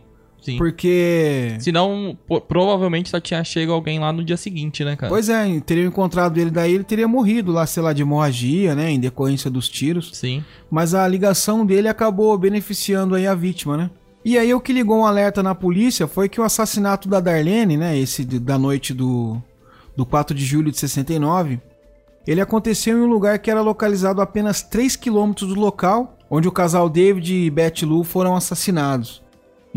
[0.47, 0.57] Sim.
[0.57, 1.57] Porque.
[1.60, 5.10] Senão, provavelmente só tinha chego alguém lá no dia seguinte, né, cara?
[5.10, 8.89] Pois é, teriam encontrado ele daí, ele teria morrido lá, sei lá, de hemorragia, né?
[8.89, 10.12] Em decorrência dos tiros.
[10.13, 10.41] Sim.
[10.71, 13.89] Mas a ligação dele acabou beneficiando aí a vítima, né?
[14.23, 17.75] E aí o que ligou um alerta na polícia foi que o assassinato da Darlene,
[17.75, 17.99] né?
[17.99, 19.41] Esse da noite do,
[19.97, 21.60] do 4 de julho de 69,
[22.25, 26.47] ele aconteceu em um lugar que era localizado a apenas 3 quilômetros do local onde
[26.47, 29.21] o casal David e Betty Lou foram assassinados.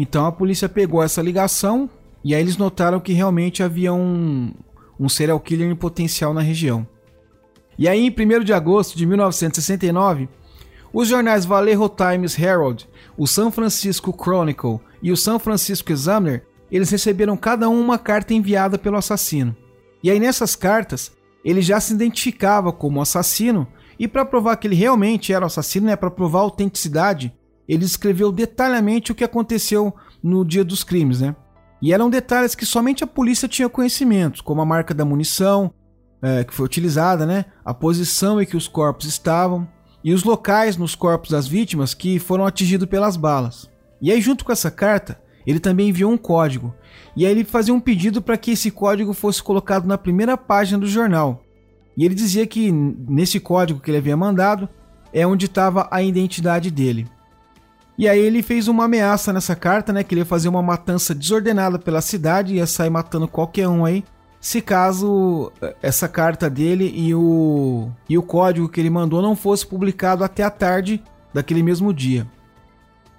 [0.01, 1.91] Então a polícia pegou essa ligação
[2.25, 4.51] e aí eles notaram que realmente havia um,
[4.99, 6.89] um serial killer em potencial na região.
[7.79, 10.27] E aí, em 1 de agosto de 1969,
[10.91, 16.89] os jornais Vallejo Times Herald, o San Francisco Chronicle e o San Francisco Examiner, eles
[16.89, 19.55] receberam cada um uma carta enviada pelo assassino.
[20.03, 21.13] E aí nessas cartas,
[21.45, 25.89] ele já se identificava como assassino e para provar que ele realmente era o assassino,
[25.89, 27.35] né, para provar a autenticidade,
[27.73, 31.37] ele escreveu detalhadamente o que aconteceu no dia dos crimes, né?
[31.81, 35.73] E eram detalhes que somente a polícia tinha conhecimento, como a marca da munição
[36.21, 37.45] é, que foi utilizada, né?
[37.65, 39.69] A posição em que os corpos estavam
[40.03, 43.71] e os locais nos corpos das vítimas que foram atingidos pelas balas.
[44.03, 46.75] E aí, junto com essa carta, ele também enviou um código.
[47.17, 50.79] E aí ele fazia um pedido para que esse código fosse colocado na primeira página
[50.79, 51.45] do jornal.
[51.97, 54.69] E ele dizia que nesse código que ele havia mandado
[55.13, 57.07] é onde estava a identidade dele.
[57.99, 61.15] E aí ele fez uma ameaça nessa carta, né, que ele ia fazer uma matança
[61.15, 64.05] desordenada pela cidade, ia sair matando qualquer um aí,
[64.41, 69.37] se caso eh, essa carta dele e o e o código que ele mandou não
[69.37, 72.27] fosse publicado até a tarde daquele mesmo dia.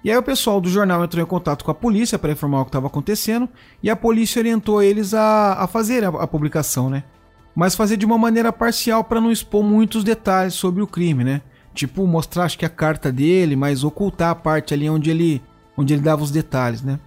[0.04, 2.64] E aí o pessoal do jornal entrou em contato com a polícia para informar o
[2.64, 3.48] que estava acontecendo
[3.80, 7.04] e a polícia orientou eles a, a fazer a, a publicação, né?
[7.54, 11.42] Mas fazer de uma maneira parcial para não expor muitos detalhes sobre o crime, né?
[11.74, 15.42] Tipo, mostrar acho que a carta dele, mas ocultar a parte ali onde ele,
[15.76, 16.98] onde ele dava os detalhes, né?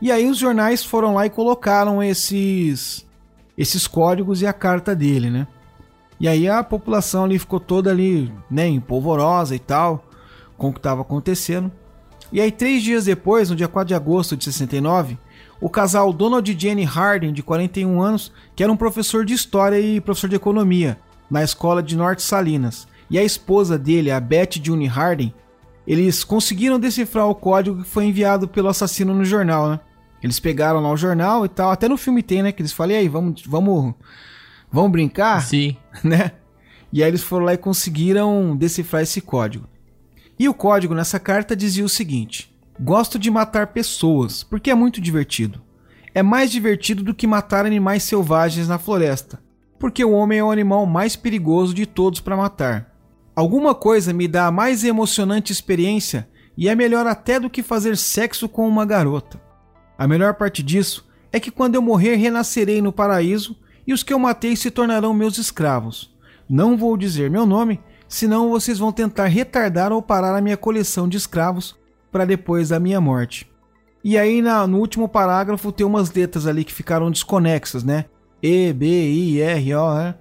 [0.00, 3.06] E aí os jornais foram lá e colocaram esses
[3.56, 5.46] esses códigos e a carta dele, né?
[6.20, 10.04] E aí a população ali ficou toda ali, né, empolvorosa e tal,
[10.56, 11.70] com o que estava acontecendo.
[12.32, 15.18] E aí, três dias depois, no dia 4 de agosto de 69,
[15.60, 19.78] o casal Donald e Jenny Harding, de 41 anos, que era um professor de história
[19.78, 20.98] e professor de economia
[21.30, 25.32] na escola de Norte Salinas, e a esposa dele, a Beth June Harding,
[25.86, 29.80] eles conseguiram decifrar o código que foi enviado pelo assassino no jornal, né?
[30.22, 32.50] Eles pegaram lá o jornal e tal, até no filme tem, né?
[32.50, 33.94] Que eles falam, e aí, vamos, vamos,
[34.72, 35.42] vamos brincar?
[35.42, 35.76] Sim.
[36.04, 36.32] Né?
[36.92, 39.68] E aí eles foram lá e conseguiram decifrar esse código.
[40.38, 45.00] E o código nessa carta dizia o seguinte: Gosto de matar pessoas, porque é muito
[45.00, 45.62] divertido.
[46.14, 49.42] É mais divertido do que matar animais selvagens na floresta,
[49.78, 52.95] porque o homem é o animal mais perigoso de todos para matar.
[53.36, 57.94] Alguma coisa me dá a mais emocionante experiência e é melhor até do que fazer
[57.94, 59.38] sexo com uma garota.
[59.98, 63.54] A melhor parte disso é que quando eu morrer renascerei no paraíso
[63.86, 66.16] e os que eu matei se tornarão meus escravos.
[66.48, 71.06] Não vou dizer meu nome, senão vocês vão tentar retardar ou parar a minha coleção
[71.06, 71.76] de escravos
[72.10, 73.46] para depois da minha morte.
[74.02, 78.06] E aí na, no último parágrafo tem umas letras ali que ficaram desconexas, né?
[78.42, 80.14] E, B, I, R, O,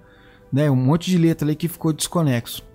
[0.52, 0.70] né?
[0.70, 2.75] Um monte de letra ali que ficou desconexo.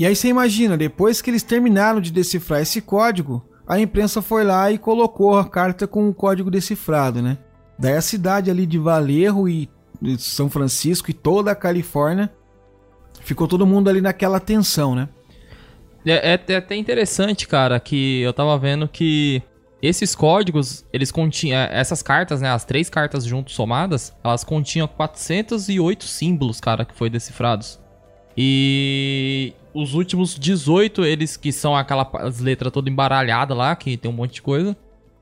[0.00, 4.42] E aí você imagina, depois que eles terminaram de decifrar esse código, a imprensa foi
[4.44, 7.36] lá e colocou a carta com o código decifrado, né?
[7.78, 9.68] Daí a cidade ali de Valerro e
[10.16, 12.32] São Francisco e toda a Califórnia
[13.20, 15.06] ficou todo mundo ali naquela tensão, né?
[16.06, 19.42] É, é, é, até interessante, cara, que eu tava vendo que
[19.82, 21.58] esses códigos, eles continham.
[21.58, 22.48] É, essas cartas, né?
[22.48, 27.78] As três cartas juntos somadas, elas continham 408 símbolos, cara, que foi decifrados.
[28.34, 34.14] E os últimos 18, eles que são aquelas letras toda embaralhada lá, que tem um
[34.14, 34.76] monte de coisa.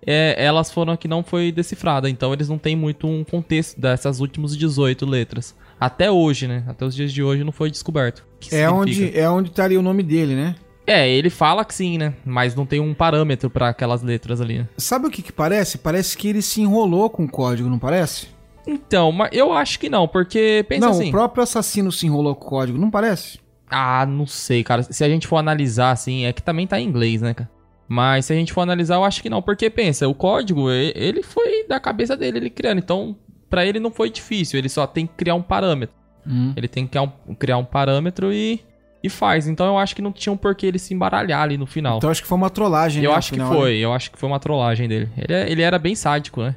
[0.07, 4.21] É, elas foram que não foi decifrada, então eles não tem muito um contexto dessas
[4.21, 5.55] últimas 18 letras.
[5.79, 6.65] Até hoje, né?
[6.67, 8.25] Até os dias de hoje não foi descoberto.
[8.51, 10.55] é onde é onde estaria o nome dele, né?
[10.87, 12.15] É, ele fala que sim, né?
[12.25, 14.61] Mas não tem um parâmetro para aquelas letras ali.
[14.61, 14.69] Né?
[14.79, 15.77] Sabe o que que parece?
[15.77, 18.29] Parece que ele se enrolou com o código, não parece?
[18.67, 21.03] Então, mas eu acho que não, porque pensa não, assim.
[21.05, 23.39] Não, o próprio assassino se enrolou com o código, não parece?
[23.71, 24.83] Ah, não sei, cara.
[24.83, 27.51] Se a gente for analisar assim, é que também tá em inglês, né, cara?
[27.89, 31.23] Mas se a gente for analisar, eu acho que não, porque pensa, o código, ele
[31.23, 32.79] foi da cabeça dele, ele criando.
[32.79, 33.17] Então,
[33.49, 35.97] para ele não foi difícil, ele só tem que criar um parâmetro.
[36.27, 36.53] Hum.
[36.55, 38.61] Ele tem que criar um, criar um parâmetro e,
[39.03, 39.49] e faz.
[39.49, 41.97] Então eu acho que não tinha um porquê ele se embaralhar ali no final.
[41.97, 43.79] Então acho que foi uma trollagem, Eu né, acho final, que foi, né?
[43.79, 45.09] eu acho que foi uma trollagem dele.
[45.17, 46.55] Ele, é, ele era bem sádico, né?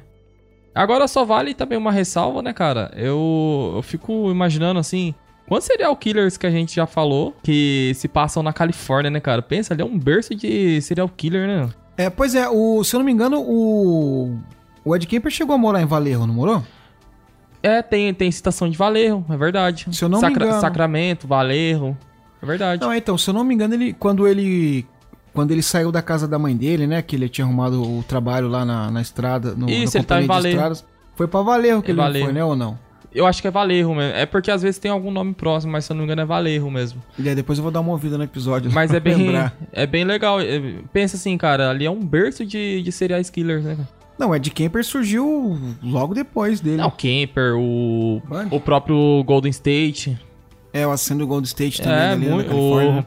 [0.74, 2.90] Agora só vale também uma ressalva, né, cara?
[2.94, 5.14] Eu, eu fico imaginando assim.
[5.46, 9.42] Quantos serial killers que a gente já falou que se passam na Califórnia, né, cara?
[9.42, 11.68] Pensa, ali é um berço de serial killer, né?
[11.96, 14.38] É, pois é, o, se eu não me engano, o.
[14.84, 16.62] O Ed Kemper chegou a morar em Valerro, não morou?
[17.62, 19.86] É, tem, tem citação de Valerro, é verdade.
[19.92, 20.60] Se eu não Sacra me engano.
[20.60, 21.96] Sacramento, Valerro,
[22.42, 22.82] é verdade.
[22.82, 24.84] Não, então, se eu não me engano, ele quando ele
[25.32, 28.48] quando ele saiu da casa da mãe dele, né, que ele tinha arrumado o trabalho
[28.48, 30.54] lá na, na estrada, no, Isso, na ele tá em Valerro.
[30.56, 32.24] Estradas, foi pra Valerro que É ele Valerro.
[32.26, 32.78] foi, né, ou não?
[33.14, 34.16] Eu acho que é Valerro mesmo.
[34.16, 36.24] É porque às vezes tem algum nome próximo, mas se eu não me engano é
[36.24, 37.02] Valerro mesmo.
[37.18, 38.70] E aí depois eu vou dar uma ouvida no episódio.
[38.72, 39.54] Mas é bem, lembrar.
[39.72, 40.40] é bem legal.
[40.40, 40.60] É-
[40.92, 43.76] Pensa assim, cara, ali é um berço de, de serial killers, né?
[43.76, 43.88] cara?
[44.18, 46.76] Não, o Ed Kemper surgiu logo depois dele.
[46.76, 48.48] Não, o Kemper, o, Mano.
[48.52, 50.18] o próprio Golden State.
[50.72, 53.04] É, o aceno do Gold State também, É, ali muito, o,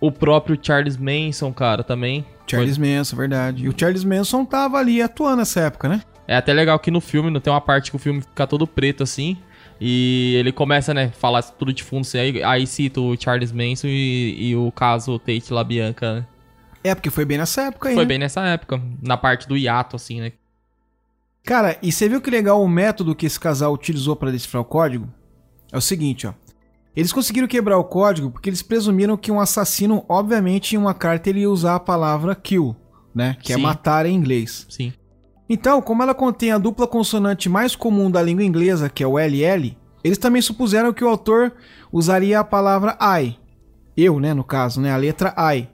[0.00, 2.24] o próprio Charles Manson, cara, também.
[2.46, 3.64] Charles Manson, verdade.
[3.64, 6.02] E o Charles Manson tava ali atuando nessa época, né?
[6.28, 8.66] É até legal que no filme, não tem uma parte que o filme fica todo
[8.66, 9.36] preto assim.
[9.80, 13.88] E ele começa, né, falar tudo de fundo, assim, aí, aí cita o Charles Manson
[13.88, 16.26] e, e o caso Tate LaBianca, né?
[16.82, 17.94] É, porque foi bem nessa época aí.
[17.94, 18.08] Foi né?
[18.08, 20.32] bem nessa época, na parte do hiato, assim, né?
[21.44, 24.64] Cara, e você viu que legal o método que esse casal utilizou para decifrar o
[24.64, 25.08] código?
[25.70, 26.32] É o seguinte, ó.
[26.94, 31.28] Eles conseguiram quebrar o código porque eles presumiram que um assassino, obviamente, em uma carta
[31.28, 32.74] ele ia usar a palavra kill,
[33.14, 33.36] né?
[33.42, 33.62] Que é Sim.
[33.62, 34.66] matar em inglês.
[34.70, 34.92] Sim.
[35.48, 39.18] Então, como ela contém a dupla consonante mais comum da língua inglesa, que é o
[39.18, 41.52] LL, eles também supuseram que o autor
[41.92, 43.36] usaria a palavra I.
[43.96, 45.68] Eu, né, no caso, né, a letra I.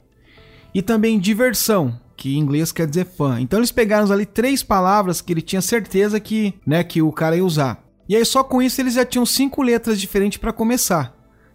[0.74, 3.40] E também diversão, que em inglês quer dizer fã.
[3.40, 7.36] Então eles pegaram ali três palavras que ele tinha certeza que, né, que o cara
[7.36, 7.82] ia usar.
[8.08, 11.14] E aí só com isso eles já tinham cinco letras diferentes para começar.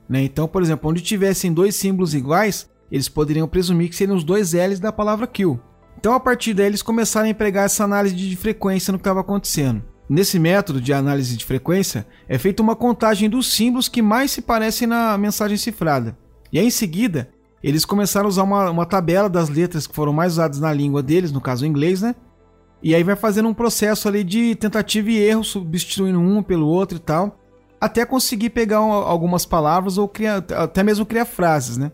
[0.10, 0.24] Né?
[0.24, 4.54] Então, por exemplo, onde tivessem dois símbolos iguais, eles poderiam presumir que seriam os dois
[4.54, 5.60] L's da palavra kill.
[6.00, 9.22] Então, a partir daí, eles começaram a empregar essa análise de frequência no que estava
[9.22, 9.84] acontecendo.
[10.10, 14.42] Nesse método de análise de frequência, é feita uma contagem dos símbolos que mais se
[14.42, 16.18] parecem na mensagem cifrada.
[16.52, 17.30] E aí, em seguida,
[17.62, 21.04] eles começaram a usar uma, uma tabela das letras que foram mais usadas na língua
[21.04, 22.16] deles, no caso o inglês, né?
[22.82, 26.98] E aí vai fazendo um processo ali de tentativa e erro, substituindo um pelo outro
[26.98, 27.40] e tal,
[27.82, 31.92] até conseguir pegar um- algumas palavras ou criar, até mesmo criar frases, né?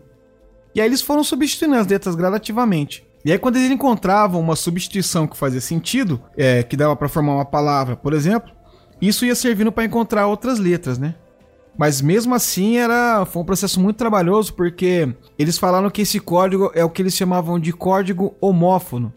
[0.74, 3.04] E aí eles foram substituindo as letras gradativamente.
[3.24, 7.34] E aí quando eles encontravam uma substituição que fazia sentido, é, que dava para formar
[7.34, 8.52] uma palavra, por exemplo,
[9.00, 11.14] isso ia servindo para encontrar outras letras, né?
[11.76, 16.70] Mas mesmo assim era foi um processo muito trabalhoso porque eles falaram que esse código
[16.74, 19.12] é o que eles chamavam de código homófono,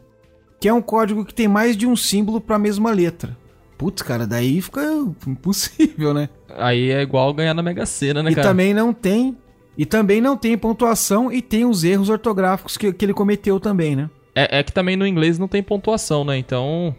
[0.59, 3.37] que é um código que tem mais de um símbolo para a mesma letra.
[3.77, 4.81] Putz, cara, daí fica
[5.27, 6.29] impossível, né?
[6.57, 8.47] Aí é igual ganhar na Mega Sena, né, e cara?
[8.47, 9.37] também não tem
[9.77, 13.95] e também não tem pontuação e tem os erros ortográficos que, que ele cometeu também,
[13.95, 14.09] né?
[14.35, 16.37] É, é que também no inglês não tem pontuação, né?
[16.37, 16.95] Então.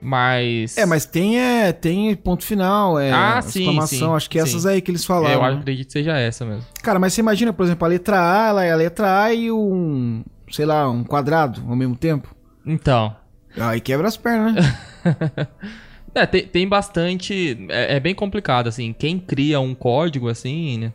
[0.00, 0.76] Mas.
[0.76, 4.44] É, mas tem é, tem ponto final, é Ah, sim, exclamação, sim, acho que sim.
[4.48, 5.34] essas aí que eles É, falaram.
[5.34, 5.58] eu né?
[5.60, 6.64] acredito que seja essa mesmo.
[6.82, 9.50] Cara, mas você imagina, por exemplo, a letra A, ela é a letra A e
[9.50, 12.34] um, sei lá, um quadrado ao mesmo tempo.
[12.64, 13.16] Então.
[13.58, 14.78] Aí quebra as pernas, né?
[16.14, 17.66] É, tem, tem bastante.
[17.68, 18.94] É, é bem complicado, assim.
[18.98, 20.92] Quem cria um código, assim, né?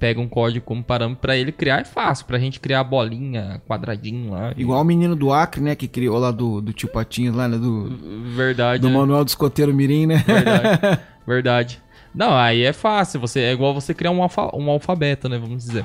[0.00, 2.24] Pega um código como parâmetro pra ele criar é fácil.
[2.24, 4.52] Pra gente criar bolinha, quadradinho lá.
[4.56, 7.46] e- Igual o menino do Acre, né, que criou lá do, do tio Patinhas, lá,
[7.46, 7.90] né, do,
[8.34, 8.80] Verdade.
[8.80, 8.96] do né?
[8.96, 10.24] Manuel do Escoteiro Mirim, né?
[10.26, 11.00] Verdade.
[11.26, 11.82] Verdade.
[12.14, 13.20] Não, aí é fácil.
[13.20, 15.38] Você, é igual você criar um, alfa, um alfabeto, né?
[15.38, 15.84] Vamos dizer.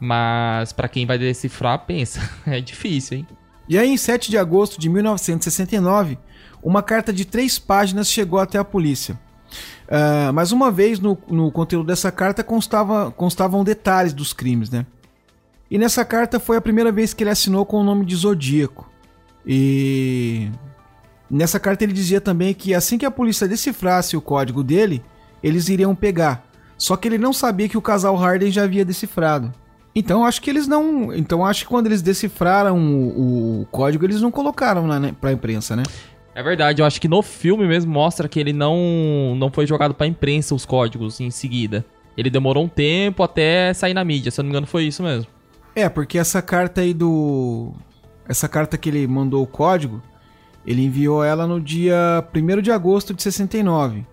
[0.00, 2.20] Mas pra quem vai decifrar, pensa.
[2.46, 3.26] É difícil, hein?
[3.68, 6.16] E aí, em 7 de agosto de 1969,
[6.62, 9.18] uma carta de três páginas chegou até a polícia.
[9.88, 14.84] Ah, mais uma vez, no, no conteúdo dessa carta constava, constavam detalhes dos crimes, né?
[15.70, 18.90] E nessa carta foi a primeira vez que ele assinou com o nome de Zodíaco.
[19.46, 20.50] E
[21.30, 25.02] nessa carta ele dizia também que assim que a polícia decifrasse o código dele,
[25.42, 26.46] eles iriam pegar.
[26.76, 29.52] Só que ele não sabia que o casal Harden já havia decifrado.
[29.94, 31.12] Então acho que eles não.
[31.12, 35.32] Então acho que quando eles decifraram o, o código, eles não colocaram na, né, pra
[35.32, 35.82] imprensa, né?
[36.38, 39.92] É verdade, eu acho que no filme mesmo mostra que ele não, não foi jogado
[39.92, 41.84] pra imprensa os códigos em seguida.
[42.16, 45.02] Ele demorou um tempo até sair na mídia, se eu não me engano foi isso
[45.02, 45.26] mesmo.
[45.74, 47.72] É, porque essa carta aí do.
[48.28, 50.00] Essa carta que ele mandou o código,
[50.64, 54.06] ele enviou ela no dia 1 de agosto de 69.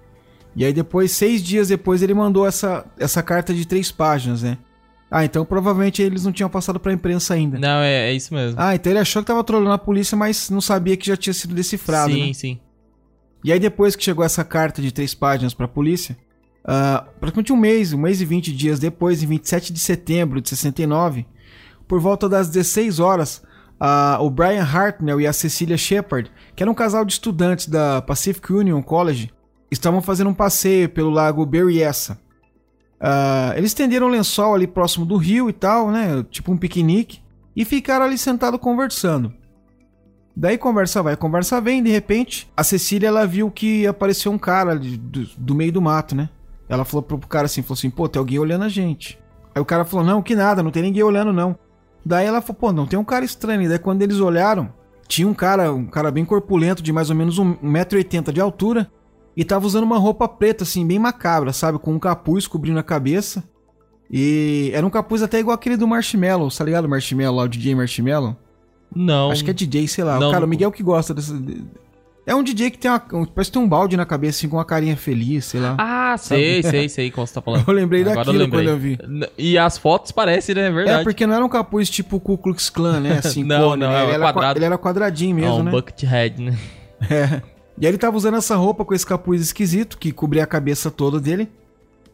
[0.55, 4.57] E aí depois, seis dias depois, ele mandou essa, essa carta de três páginas, né?
[5.09, 7.59] Ah, então provavelmente eles não tinham passado pra imprensa ainda.
[7.59, 8.59] Não, é, é isso mesmo.
[8.59, 11.33] Ah, então ele achou que tava trolando a polícia, mas não sabia que já tinha
[11.33, 12.33] sido decifrado, sim, né?
[12.33, 12.59] sim.
[13.43, 16.17] E aí depois que chegou essa carta de três páginas pra polícia,
[16.63, 20.49] ah, praticamente um mês, um mês e 20 dias depois, em 27 de setembro de
[20.49, 21.25] 69,
[21.87, 23.43] por volta das 16 horas,
[23.79, 28.01] ah, o Brian Hartnell e a Cecilia Shepard, que era um casal de estudantes da
[28.01, 29.31] Pacific Union College,
[29.69, 32.19] estavam fazendo um passeio pelo lago Berryessa.
[32.99, 36.23] Ah, eles estenderam um lençol ali próximo do rio e tal, né?
[36.29, 37.19] Tipo um piquenique,
[37.55, 39.33] e ficaram ali sentados conversando.
[40.35, 44.75] Daí conversa vai, conversa vem, de repente, a Cecília ela viu que apareceu um cara
[44.75, 46.29] do, do meio do mato, né?
[46.67, 49.17] Ela falou pro cara assim, falou assim, pô, tem alguém olhando a gente.
[49.53, 51.57] Aí o cara falou, não, que nada, não tem ninguém olhando não.
[52.05, 53.61] Daí ela falou, pô, não, tem um cara estranho.
[53.61, 54.73] E daí quando eles olharam,
[55.07, 58.91] tinha um cara, um cara bem corpulento, de mais ou menos 1,80m de altura,
[59.35, 61.77] e tava usando uma roupa preta, assim, bem macabra, sabe?
[61.79, 63.43] Com um capuz cobrindo a cabeça.
[64.09, 66.85] E era um capuz até igual aquele do Marshmallow, tá ligado?
[66.85, 68.35] O Marshmallow lá, o DJ Marshmallow.
[68.95, 69.31] Não.
[69.31, 70.19] Acho que é DJ, sei lá.
[70.19, 71.33] Não, o cara, não- o Miguel que gosta dessa.
[72.27, 73.01] É um DJ que tem uma.
[73.13, 75.75] um- Parece que tem um balde na cabeça, assim, com uma carinha feliz, sei lá.
[75.77, 77.65] Ah, sei, sei, sei como você tá falando.
[77.67, 78.65] Eu lembrei Agora daquilo lembrei.
[78.65, 78.97] quando eu vi.
[79.37, 80.61] E as fotos parecem, né?
[80.61, 81.03] É É, verdade.
[81.03, 83.19] porque não era um capuz tipo Ku Klux Klan, né?
[83.25, 83.95] Assim, Não, cone, não, né?
[83.95, 84.45] era ele, era quadrado.
[84.53, 85.71] qua- ele era quadradinho É mesmo, um né?
[85.71, 86.57] bucket head, né?
[87.09, 87.41] É.
[87.77, 90.89] E aí ele tava usando essa roupa com esse capuz esquisito que cobria a cabeça
[90.89, 91.49] toda dele.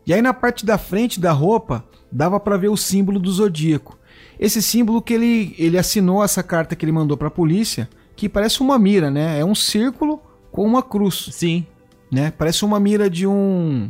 [0.06, 3.97] E aí na parte da frente da roupa dava para ver o símbolo do zodíaco.
[4.39, 8.28] Esse símbolo que ele, ele assinou essa carta que ele mandou para a polícia, que
[8.28, 9.39] parece uma mira, né?
[9.39, 10.19] É um círculo
[10.52, 11.30] com uma cruz.
[11.32, 11.65] Sim.
[12.12, 12.32] Né?
[12.32, 13.89] Parece uma mira de um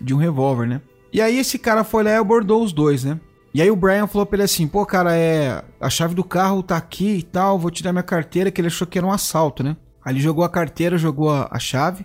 [0.00, 0.80] de um revólver, né?
[1.12, 3.20] E aí esse cara foi lá e abordou os dois, né?
[3.54, 5.62] E aí o Brian falou pra ele assim, pô, cara, é.
[5.80, 8.86] A chave do carro tá aqui e tal, vou tirar minha carteira, que ele achou
[8.86, 9.76] que era um assalto, né?
[10.04, 12.04] Aí ele jogou a carteira, jogou a, a chave.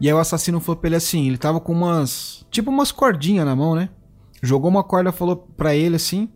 [0.00, 2.46] E aí o assassino falou pra ele assim, ele tava com umas.
[2.50, 3.88] Tipo umas cordinhas na mão, né?
[4.42, 6.28] Jogou uma corda, falou pra ele assim.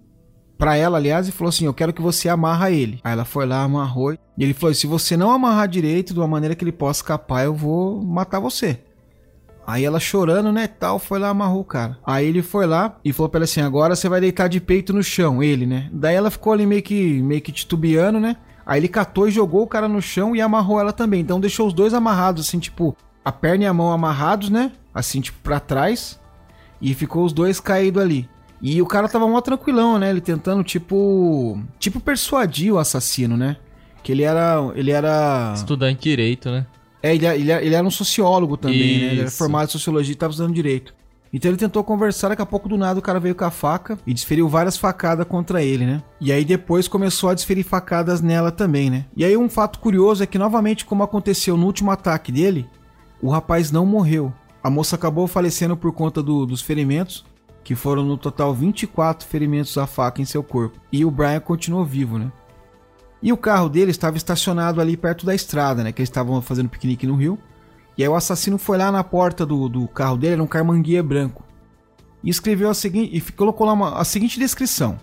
[0.56, 2.98] Pra ela, aliás, e falou assim: Eu quero que você amarra ele.
[3.04, 4.12] Aí ela foi lá, amarrou.
[4.12, 7.44] E ele falou: Se você não amarrar direito, de uma maneira que ele possa escapar,
[7.44, 8.80] eu vou matar você.
[9.64, 11.98] Aí ela chorando, né, tal, foi lá amarrou o cara.
[12.02, 14.94] Aí ele foi lá e falou pra ela assim: "Agora você vai deitar de peito
[14.94, 15.90] no chão", ele, né?
[15.92, 18.37] Daí ela ficou ali meio que meio que titubeando, né?
[18.68, 21.22] Aí ele catou e jogou o cara no chão e amarrou ela também.
[21.22, 24.72] Então deixou os dois amarrados assim, tipo, a perna e a mão amarrados, né?
[24.94, 26.20] Assim, tipo, para trás.
[26.78, 28.28] E ficou os dois caídos ali.
[28.61, 30.11] E o cara tava mó tranquilão, né?
[30.11, 31.59] Ele tentando, tipo.
[31.78, 33.57] Tipo, persuadir o assassino, né?
[34.02, 34.59] Que ele era.
[34.74, 35.54] Ele era.
[35.57, 36.66] Estudante de direito, né?
[37.02, 39.04] É, ele, ele, ele era um sociólogo também, Isso.
[39.04, 39.12] né?
[39.12, 40.94] Ele era formado em sociologia e estava estudando direito.
[41.33, 43.99] Então ele tentou conversar, daqui a pouco do nada o cara veio com a faca
[44.07, 46.03] e desferiu várias facadas contra ele, né?
[46.21, 49.05] E aí depois começou a desferir facadas nela também, né?
[49.17, 52.67] E aí um fato curioso é que novamente como aconteceu no último ataque dele,
[53.21, 54.33] o rapaz não morreu.
[54.62, 57.25] A moça acabou falecendo por conta do, dos ferimentos,
[57.62, 60.81] que foram no total 24 ferimentos à faca em seu corpo.
[60.91, 62.33] E o Brian continuou vivo, né?
[63.21, 65.93] E o carro dele estava estacionado ali perto da estrada, né?
[65.93, 67.38] Que eles estavam fazendo piquenique no rio.
[67.98, 71.02] E aí o assassino foi lá na porta do, do carro dele, era um carmanguia
[71.02, 71.44] branco.
[72.22, 73.16] E escreveu a seguinte.
[73.16, 74.96] E colocou lá uma, a seguinte descrição.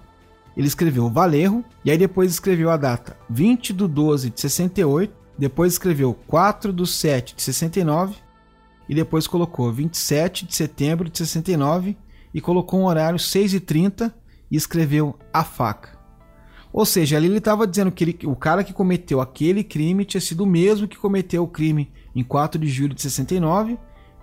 [0.56, 5.74] Ele escreveu Valerro, e aí depois escreveu a data 20 do 12 de 68, depois
[5.74, 8.16] escreveu 4 do 7 de 69,
[8.88, 11.98] e depois colocou 27 de setembro de 69,
[12.34, 14.16] e colocou um horário 6 e 30
[14.50, 16.00] e escreveu a faca.
[16.72, 20.22] Ou seja, ali ele estava dizendo que ele, o cara que cometeu aquele crime tinha
[20.22, 23.78] sido o mesmo que cometeu o crime em 4 de julho de 69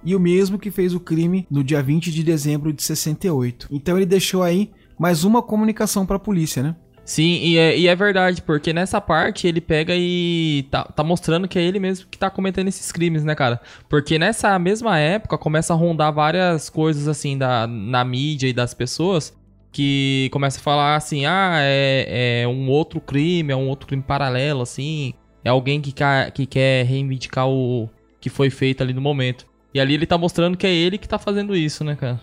[0.05, 3.68] e o mesmo que fez o crime no dia 20 de dezembro de 68.
[3.70, 6.76] Então ele deixou aí mais uma comunicação para a polícia, né?
[7.05, 11.48] Sim, e é, e é, verdade, porque nessa parte ele pega e tá, tá, mostrando
[11.48, 13.61] que é ele mesmo que tá cometendo esses crimes, né, cara?
[13.88, 18.72] Porque nessa mesma época começa a rondar várias coisas assim da, na mídia e das
[18.72, 19.37] pessoas
[19.72, 24.02] que começa a falar assim, ah, é, é um outro crime, é um outro crime
[24.02, 25.94] paralelo, assim, é alguém que,
[26.35, 27.88] que quer reivindicar o
[28.20, 29.46] que foi feito ali no momento.
[29.74, 32.20] E ali ele tá mostrando que é ele que tá fazendo isso, né, cara?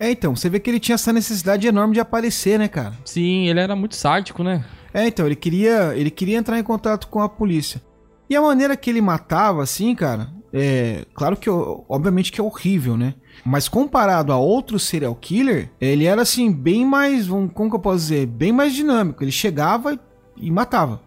[0.00, 2.94] É, então, você vê que ele tinha essa necessidade enorme de aparecer, né, cara?
[3.04, 4.64] Sim, ele era muito sádico, né?
[4.94, 7.82] É, então, ele queria, ele queria entrar em contato com a polícia.
[8.30, 11.04] E a maneira que ele matava, assim, cara, é.
[11.14, 13.14] Claro que, obviamente, que é horrível, né?
[13.44, 17.28] Mas comparado a outro serial killer, ele era assim, bem mais.
[17.28, 18.26] Como que eu posso dizer?
[18.26, 19.22] Bem mais dinâmico.
[19.22, 19.98] Ele chegava
[20.36, 21.00] e matava.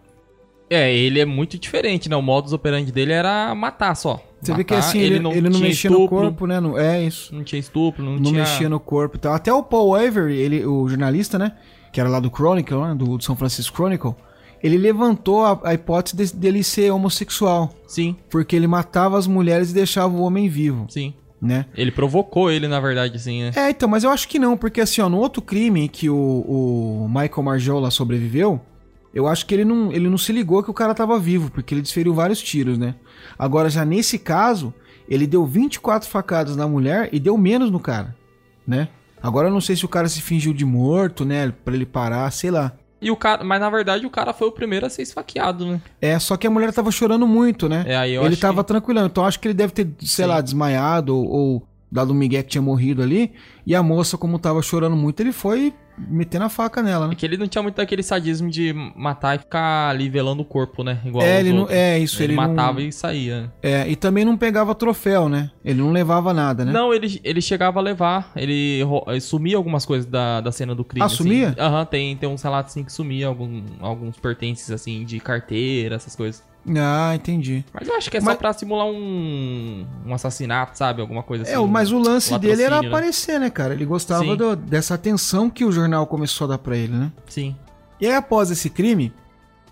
[0.68, 2.16] É, ele é muito diferente, né?
[2.16, 4.22] O modus operandi dele era matar só.
[4.40, 6.60] Você matar, vê que assim, ele, ele não, ele não mexia estupro, no corpo, né?
[6.60, 7.34] No, é isso.
[7.34, 8.40] Não tinha estupro, não, não tinha...
[8.40, 9.34] mexia no corpo e tal.
[9.34, 11.52] Até o Paul Avery, ele, o jornalista, né?
[11.92, 12.94] Que era lá do Chronicle, né?
[12.94, 14.14] Do, do São Francisco Chronicle.
[14.62, 17.74] Ele levantou a, a hipótese de, dele ser homossexual.
[17.86, 18.16] Sim.
[18.30, 20.86] Porque ele matava as mulheres e deixava o homem vivo.
[20.88, 21.66] Sim né?
[21.74, 23.50] Ele provocou ele, na verdade, assim, né?
[23.56, 26.14] É, então, mas eu acho que não, porque assim, ó, no outro crime que o,
[26.16, 28.60] o Michael Marjola sobreviveu,
[29.14, 31.74] eu acho que ele não, ele não se ligou que o cara tava vivo, porque
[31.74, 32.94] ele desferiu vários tiros, né?
[33.38, 34.72] Agora, já nesse caso,
[35.08, 38.16] ele deu 24 facadas na mulher e deu menos no cara,
[38.66, 38.88] né?
[39.22, 41.52] Agora eu não sei se o cara se fingiu de morto, né?
[41.64, 42.72] Pra ele parar, sei lá.
[43.00, 45.80] E o cara, mas na verdade o cara foi o primeiro a ser esfaqueado, né?
[46.00, 47.84] É, só que a mulher tava chorando muito, né?
[47.86, 48.68] É, aí eu Ele tava que...
[48.68, 50.30] tranquilão, então acho que ele deve ter, sei Sim.
[50.30, 53.32] lá, desmaiado ou, ou dado um migué que tinha morrido ali.
[53.66, 57.12] E a moça, como tava chorando muito, ele foi metendo a faca nela, né?
[57.12, 60.44] É que ele não tinha muito aquele sadismo de matar e ficar ali velando o
[60.44, 61.00] corpo, né?
[61.04, 62.22] Igual é, ele não, é isso.
[62.22, 63.52] Ele, ele matava não, e saía.
[63.62, 65.50] É, e também não pegava troféu, né?
[65.64, 66.72] Ele não levava nada, né?
[66.72, 68.32] Não, ele, ele chegava a levar.
[68.36, 71.04] Ele, ele sumia algumas coisas da, da cena do crime.
[71.04, 71.48] Ah, sumia?
[71.48, 71.60] Assim.
[71.60, 71.78] Aham, assim.
[71.78, 76.16] uhum, tem, tem uns relatos assim que sumia algum, alguns pertences, assim, de carteira, essas
[76.16, 76.42] coisas.
[76.76, 77.64] Ah, entendi.
[77.72, 78.34] Mas eu acho que é mas...
[78.34, 81.00] só pra simular um, um assassinato, sabe?
[81.00, 81.52] Alguma coisa assim.
[81.52, 82.88] É, mas o lance um dele era né?
[82.88, 83.74] aparecer, né, cara?
[83.74, 87.12] Ele gostava do, dessa atenção que o jornal começou a dar pra ele, né?
[87.28, 87.56] Sim.
[88.00, 89.12] E aí, após esse crime,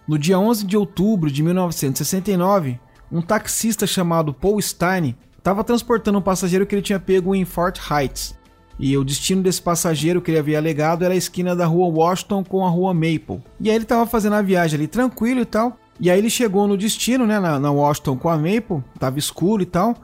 [0.06, 2.80] no dia 11 de outubro de 1969,
[3.10, 7.78] um taxista chamado Paul Stein estava transportando um passageiro que ele tinha pego em Fort
[7.90, 8.38] Heights.
[8.78, 12.42] E o destino desse passageiro que ele havia alegado era a esquina da rua Washington
[12.42, 13.42] com a rua Maple.
[13.60, 15.76] E aí ele estava fazendo a viagem ali tranquilo e tal.
[16.00, 19.62] E aí ele chegou no destino, né, na, na Washington com a Maple, tava escuro
[19.62, 19.94] e tal.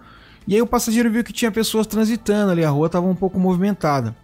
[0.47, 3.39] E aí o passageiro viu que tinha pessoas transitando ali, a rua tava um pouco
[3.39, 4.15] movimentada.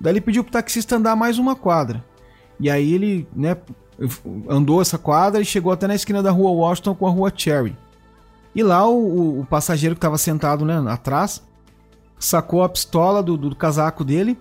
[0.00, 2.04] Daí ele pediu pro taxista andar mais uma quadra.
[2.58, 3.56] E aí ele, né,
[4.48, 7.76] andou essa quadra e chegou até na esquina da rua Washington com a rua Cherry.
[8.54, 11.42] E lá o, o passageiro que estava sentado né, atrás
[12.18, 14.38] sacou a pistola do, do, casaco dele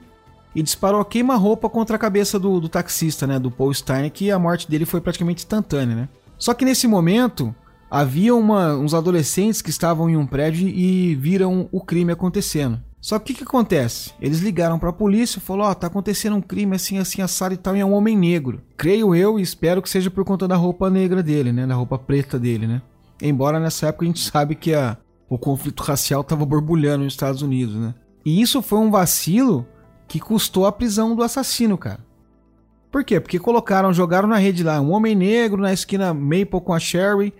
[0.54, 4.38] e disparou queima-roupa contra a cabeça do, do, taxista, né, do Paul Stein, que a
[4.38, 5.96] morte dele foi praticamente instantânea.
[5.96, 6.10] Né?
[6.42, 7.54] Só que nesse momento
[7.88, 12.82] havia uma, uns adolescentes que estavam em um prédio e viram o crime acontecendo.
[13.00, 14.12] Só que o que, acontece?
[14.20, 17.22] Eles ligaram para a polícia e falaram: Ó, oh, tá acontecendo um crime assim, assim,
[17.22, 18.62] assado e tal, e é um homem negro.
[18.76, 21.68] Creio eu e espero que seja por conta da roupa negra dele, né?
[21.68, 22.82] Da roupa preta dele, né?
[23.22, 24.98] Embora nessa época a gente sabe que a,
[25.30, 27.94] o conflito racial estava borbulhando nos Estados Unidos, né?
[28.26, 29.68] E isso foi um vacilo
[30.08, 32.00] que custou a prisão do assassino, cara.
[32.92, 33.20] Por quê?
[33.20, 37.34] Porque colocaram, jogaram na rede lá um homem negro na esquina Maple com a Sherry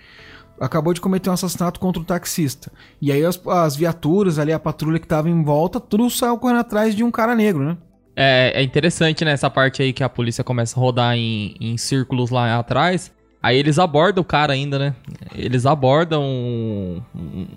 [0.62, 2.72] acabou de cometer um assassinato contra o taxista.
[3.02, 6.60] E aí as, as viaturas ali, a patrulha que tava em volta, tudo saiu correndo
[6.60, 7.78] atrás de um cara negro, né?
[8.16, 11.78] É, é interessante, né, essa parte aí que a polícia começa a rodar em, em
[11.78, 13.12] círculos lá atrás.
[13.42, 14.96] Aí eles abordam o cara ainda, né?
[15.34, 17.02] Eles abordam um,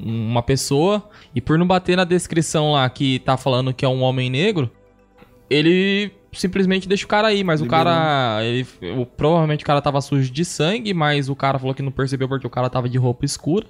[0.01, 4.03] uma pessoa e por não bater na descrição lá que tá falando que é um
[4.03, 4.71] homem negro,
[5.51, 7.81] ele simplesmente deixa o cara aí, mas Liberou.
[7.81, 8.45] o cara.
[8.45, 8.67] Ele,
[8.99, 12.29] o, provavelmente o cara tava sujo de sangue, mas o cara falou que não percebeu
[12.29, 13.67] porque o cara tava de roupa escura.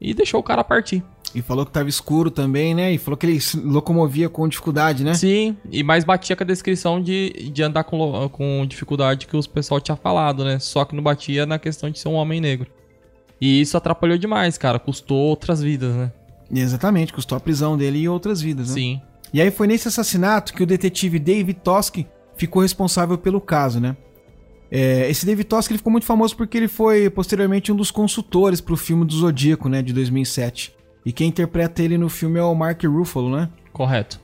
[0.00, 1.04] E deixou o cara partir.
[1.34, 2.90] E falou que tava escuro também, né?
[2.92, 5.14] E falou que ele se locomovia com dificuldade, né?
[5.14, 9.46] Sim, e mais batia com a descrição de, de andar com, com dificuldade que os
[9.46, 10.58] pessoal tinha falado, né?
[10.58, 12.70] Só que não batia na questão de ser um homem negro.
[13.40, 14.78] E isso atrapalhou demais, cara.
[14.78, 16.12] Custou outras vidas, né?
[16.52, 18.74] Exatamente, custou a prisão dele e outras vidas, né?
[18.74, 19.02] Sim.
[19.32, 21.98] E aí foi nesse assassinato que o detetive David Tosk
[22.36, 23.96] ficou responsável pelo caso, né?
[24.70, 28.60] É, esse David Tosk ele ficou muito famoso porque ele foi posteriormente um dos consultores
[28.60, 30.74] para o filme do Zodíaco, né, de 2007.
[31.04, 33.50] E quem interpreta ele no filme é o Mark Ruffalo, né?
[33.72, 34.20] Correto.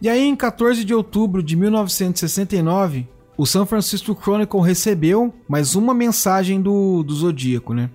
[0.00, 3.06] E aí, em 14 de outubro de 1969,
[3.36, 7.90] o San Francisco Chronicle recebeu mais uma mensagem do, do Zodíaco, né?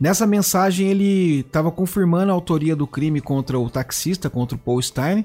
[0.00, 4.80] Nessa mensagem ele estava confirmando a autoria do crime contra o taxista, contra o Paul
[4.80, 5.24] Stein,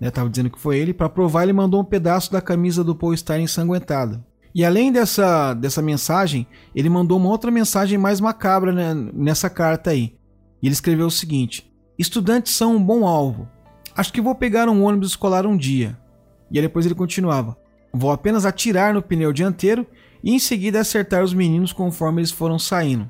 [0.00, 2.94] né, tava dizendo que foi ele, para provar ele mandou um pedaço da camisa do
[2.94, 4.24] Paul Stein ensanguentada.
[4.54, 9.90] E além dessa, dessa mensagem, ele mandou uma outra mensagem mais macabra né, nessa carta
[9.90, 10.16] aí.
[10.62, 13.48] E ele escreveu o seguinte: Estudantes são um bom alvo.
[13.96, 15.98] Acho que vou pegar um ônibus escolar um dia.
[16.50, 17.56] E aí depois ele continuava:
[17.92, 19.86] Vou apenas atirar no pneu dianteiro
[20.22, 23.08] e em seguida acertar os meninos conforme eles foram saindo.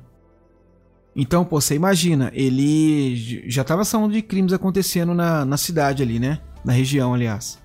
[1.15, 3.15] Então, pô, você imagina, ele
[3.49, 6.39] já estava falando de crimes acontecendo na, na cidade ali, né?
[6.63, 7.59] Na região, aliás.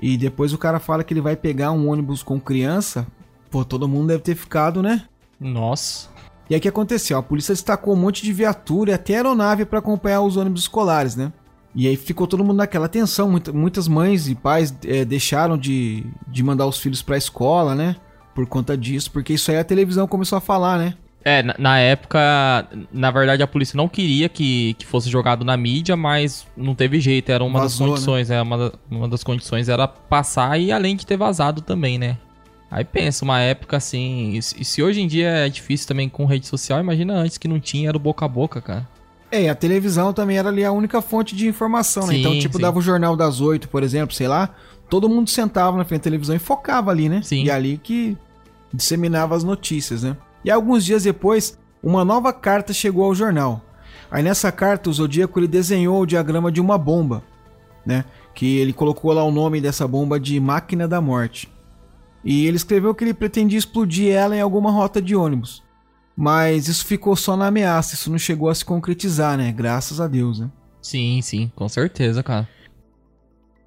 [0.00, 3.06] E depois o cara fala que ele vai pegar um ônibus com criança.
[3.50, 5.04] Pô, todo mundo deve ter ficado, né?
[5.40, 6.08] Nossa.
[6.48, 7.18] E aí o que aconteceu?
[7.18, 11.16] A polícia destacou um monte de viatura e até aeronave para acompanhar os ônibus escolares,
[11.16, 11.32] né?
[11.74, 13.30] E aí ficou todo mundo naquela tensão.
[13.52, 17.96] Muitas mães e pais é, deixaram de, de mandar os filhos para a escola, né?
[18.34, 20.94] Por conta disso, porque isso aí a televisão começou a falar, né?
[21.24, 22.18] É, na, na, época,
[22.92, 27.00] na verdade, a polícia não queria que, que fosse jogado na mídia, mas não teve
[27.00, 28.36] jeito, era uma Vazou, das condições, né?
[28.36, 32.16] é, uma, uma das condições era passar e além de ter vazado também, né?
[32.70, 36.46] Aí pensa, uma época assim, e se hoje em dia é difícil também com rede
[36.46, 38.86] social, imagina antes que não tinha, era o boca a boca, cara.
[39.30, 42.16] É, e a televisão também era ali a única fonte de informação, né?
[42.16, 42.62] Então, tipo, sim.
[42.62, 44.50] dava o Jornal das Oito, por exemplo, sei lá,
[44.88, 47.20] todo mundo sentava na frente da televisão e focava ali, né?
[47.22, 47.44] Sim.
[47.44, 48.16] E ali que
[48.72, 50.16] disseminava as notícias, né?
[50.48, 53.62] E alguns dias depois, uma nova carta chegou ao jornal.
[54.10, 57.22] Aí nessa carta o Zodíaco ele desenhou o diagrama de uma bomba,
[57.84, 58.06] né?
[58.34, 61.52] Que ele colocou lá o nome dessa bomba de Máquina da Morte.
[62.24, 65.62] E ele escreveu que ele pretendia explodir ela em alguma rota de ônibus.
[66.16, 69.52] Mas isso ficou só na ameaça, isso não chegou a se concretizar, né?
[69.52, 70.50] Graças a Deus, né?
[70.80, 72.48] Sim, sim, com certeza, cara.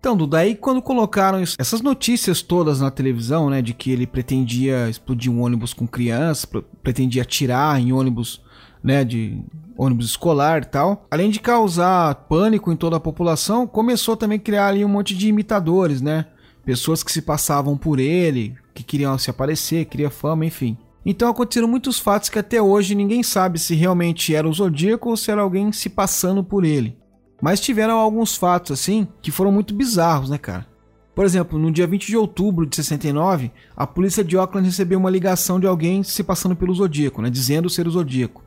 [0.02, 4.08] Então, Duda, aí quando colocaram isso, essas notícias todas na televisão, né, de que ele
[4.08, 6.43] pretendia explodir um ônibus com crianças,
[6.82, 8.41] pretendia atirar em ônibus,
[8.84, 9.39] né, de
[9.78, 14.41] ônibus escolar e tal, além de causar pânico em toda a população, começou também a
[14.41, 16.26] criar ali um monte de imitadores, né,
[16.66, 20.76] pessoas que se passavam por ele, que queriam se aparecer, queria fama, enfim.
[21.06, 25.18] Então aconteceram muitos fatos que até hoje ninguém sabe se realmente era o Zodíaco ou
[25.18, 26.97] se era alguém se passando por ele.
[27.42, 30.68] Mas tiveram alguns fatos assim que foram muito bizarros, né, cara?
[31.16, 35.10] Por exemplo, no dia 20 de outubro de 69, a polícia de Oakland recebeu uma
[35.10, 38.44] ligação de alguém se passando pelo Zodíaco, né, dizendo ser o Zodíaco.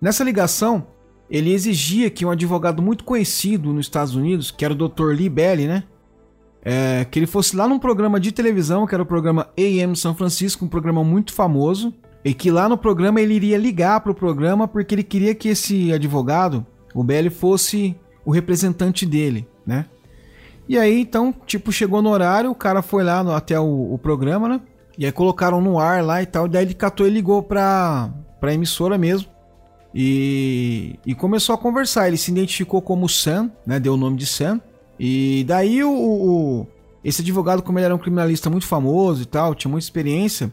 [0.00, 0.86] Nessa ligação,
[1.28, 5.08] ele exigia que um advogado muito conhecido nos Estados Unidos, que era o Dr.
[5.12, 5.84] Lee Belly, né,
[6.68, 10.16] é, que ele fosse lá num programa de televisão, que era o programa AM São
[10.16, 11.94] Francisco, um programa muito famoso.
[12.24, 15.92] E que lá no programa ele iria ligar pro programa porque ele queria que esse
[15.92, 17.94] advogado, o Belli, fosse
[18.24, 19.84] o representante dele, né?
[20.66, 23.98] E aí, então, tipo, chegou no horário, o cara foi lá no, até o, o,
[23.98, 24.60] programa, né?
[24.98, 26.48] E aí colocaram no ar lá e tal.
[26.48, 29.28] Daí ele catou e ligou pra, pra emissora mesmo.
[29.94, 32.08] E, e começou a conversar.
[32.08, 33.78] Ele se identificou como Sam, né?
[33.78, 34.60] Deu o nome de Sam.
[34.98, 36.66] E daí o, o,
[37.04, 40.50] esse advogado, como ele era um criminalista muito famoso e tal, tinha muita experiência,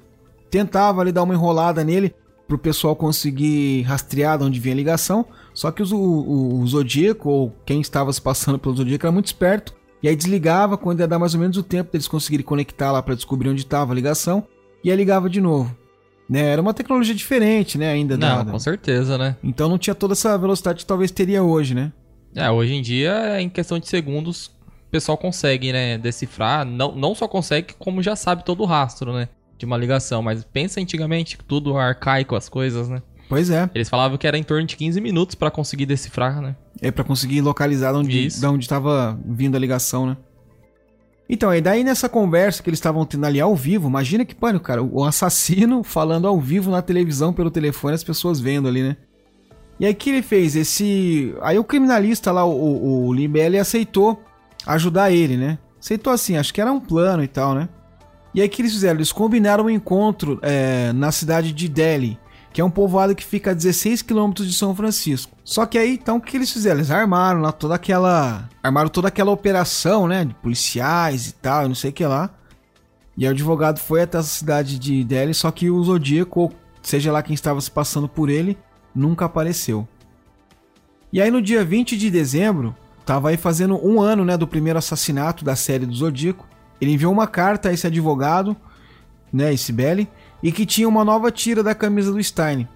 [0.51, 2.13] tentava ali dar uma enrolada nele
[2.47, 5.25] pro pessoal conseguir rastrear de onde vinha a ligação.
[5.53, 9.27] Só que o, o, o Zodíaco, ou quem estava se passando pelo Zodíaco, era muito
[9.27, 9.73] esperto.
[10.01, 13.01] E aí desligava quando ia dar mais ou menos o tempo deles conseguirem conectar lá
[13.01, 14.45] para descobrir onde estava a ligação.
[14.83, 15.75] E aí ligava de novo.
[16.29, 16.41] Né?
[16.41, 17.91] Era uma tecnologia diferente, né?
[17.91, 18.17] Ainda.
[18.17, 18.51] Não, dada.
[18.51, 19.37] com certeza, né?
[19.43, 21.91] Então não tinha toda essa velocidade que talvez teria hoje, né?
[22.35, 26.65] É, hoje em dia, em questão de segundos, o pessoal consegue, né, decifrar.
[26.65, 29.29] Não, não só consegue, como já sabe todo o rastro, né?
[29.57, 30.21] De uma ligação.
[30.21, 33.01] Mas pensa antigamente, tudo arcaico as coisas, né?
[33.33, 33.67] Pois é.
[33.73, 36.55] Eles falavam que era em torno de 15 minutos para conseguir decifrar, né?
[36.79, 40.17] É, para conseguir localizar de onde, de onde estava vindo a ligação, né?
[41.27, 44.65] Então, e daí nessa conversa que eles estavam tendo ali ao vivo, imagina que pânico,
[44.65, 48.97] cara, o assassino falando ao vivo na televisão pelo telefone, as pessoas vendo ali, né?
[49.79, 50.55] E aí que ele fez?
[50.55, 51.33] Esse.
[51.41, 54.21] Aí o criminalista lá, o, o, Libelli, aceitou
[54.67, 55.57] ajudar ele, né?
[55.79, 57.67] Aceitou assim, acho que era um plano e tal, né?
[58.31, 58.97] E aí que eles fizeram?
[58.97, 62.19] Eles combinaram um encontro é, na cidade de Delhi
[62.53, 65.35] que é um povoado que fica a 16 quilômetros de São Francisco.
[65.43, 66.77] Só que aí, então, o que eles fizeram?
[66.77, 68.47] Eles armaram lá toda aquela...
[68.61, 70.23] Armaram toda aquela operação, né?
[70.23, 72.29] De policiais e tal, não sei o que lá.
[73.17, 76.53] E aí o advogado foi até essa cidade de Delhi, só que o Zodíaco, ou
[76.81, 78.57] seja lá quem estava se passando por ele,
[78.93, 79.87] nunca apareceu.
[81.11, 82.75] E aí no dia 20 de dezembro,
[83.05, 86.47] tava aí fazendo um ano, né, do primeiro assassinato da série do Zodíaco.
[86.81, 88.55] Ele enviou uma carta a esse advogado,
[89.31, 90.07] né, esse Belly,
[90.43, 92.67] e que tinha uma nova tira da camisa do Stein.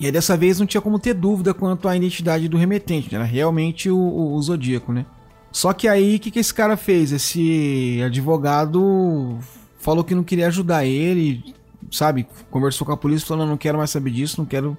[0.00, 3.22] E aí dessa vez não tinha como ter dúvida quanto à identidade do remetente, era
[3.22, 5.06] realmente o, o, o Zodíaco, né?
[5.52, 7.12] Só que aí o que, que esse cara fez?
[7.12, 9.38] Esse advogado
[9.78, 11.54] falou que não queria ajudar ele,
[11.90, 12.26] sabe?
[12.50, 14.76] Conversou com a polícia falando: não quero mais saber disso, não quero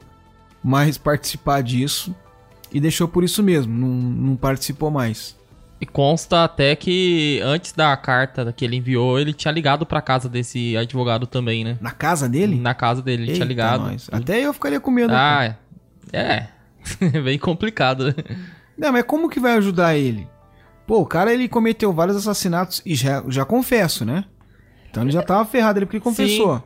[0.64, 2.14] mais participar disso.
[2.74, 5.38] E deixou por isso mesmo, não, não participou mais.
[5.84, 10.30] E consta até que antes da carta que ele enviou, ele tinha ligado pra casa
[10.30, 11.78] desse advogado também, né?
[11.82, 12.58] Na casa dele?
[12.58, 13.92] Na casa dele, ele Eita tinha ligado.
[13.92, 14.08] Nós.
[14.10, 15.12] Até eu ficaria com medo.
[15.14, 15.58] Ah,
[16.14, 16.18] é.
[16.18, 16.48] É.
[17.20, 18.14] bem complicado, né?
[18.78, 20.26] Não, mas como que vai ajudar ele?
[20.88, 24.24] Pô, o cara ele cometeu vários assassinatos e já, já confesso, né?
[24.90, 26.60] Então ele já tava ferrado, ele porque confessou.
[26.60, 26.64] Sim.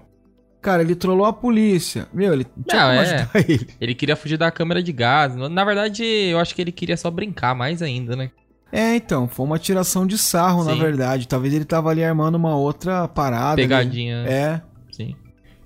[0.61, 2.07] Cara, ele trollou a polícia.
[2.13, 3.27] Meu, ele tinha não, é.
[3.47, 3.67] ele.
[3.81, 5.35] Ele queria fugir da câmera de gás.
[5.35, 8.29] Na verdade, eu acho que ele queria só brincar mais ainda, né?
[8.71, 10.69] É, então, foi uma tiração de sarro, Sim.
[10.69, 11.27] na verdade.
[11.27, 13.55] Talvez ele tava ali armando uma outra parada.
[13.55, 14.21] Pegadinha.
[14.21, 14.29] Ali.
[14.29, 14.61] É.
[14.91, 15.15] Sim.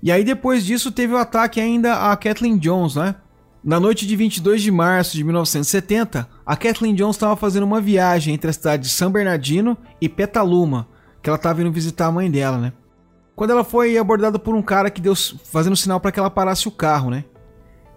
[0.02, 3.14] E aí depois disso teve o ataque ainda a Kathleen Jones, né?
[3.64, 8.34] Na noite de 22 de março de 1970, a Kathleen Jones estava fazendo uma viagem
[8.34, 10.88] entre a cidade de San Bernardino e Petaluma,
[11.22, 12.72] que ela estava indo visitar a mãe dela, né?
[13.36, 16.66] Quando ela foi abordada por um cara que deu fazendo sinal para que ela parasse
[16.66, 17.24] o carro, né?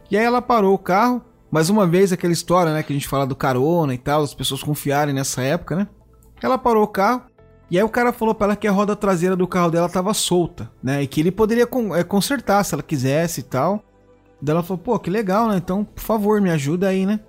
[0.10, 1.22] E aí ela parou o carro
[1.52, 4.34] mais uma vez, aquela história, né, que a gente fala do carona e tal, as
[4.34, 5.88] pessoas confiarem nessa época, né?
[6.42, 7.24] Ela parou o carro
[7.70, 10.14] e aí o cara falou para ela que a roda traseira do carro dela tava
[10.14, 11.02] solta, né?
[11.02, 13.84] E que ele poderia é, consertar se ela quisesse e tal.
[14.42, 15.58] Daí ela falou, pô, que legal, né?
[15.58, 17.20] Então, por favor, me ajuda aí, né?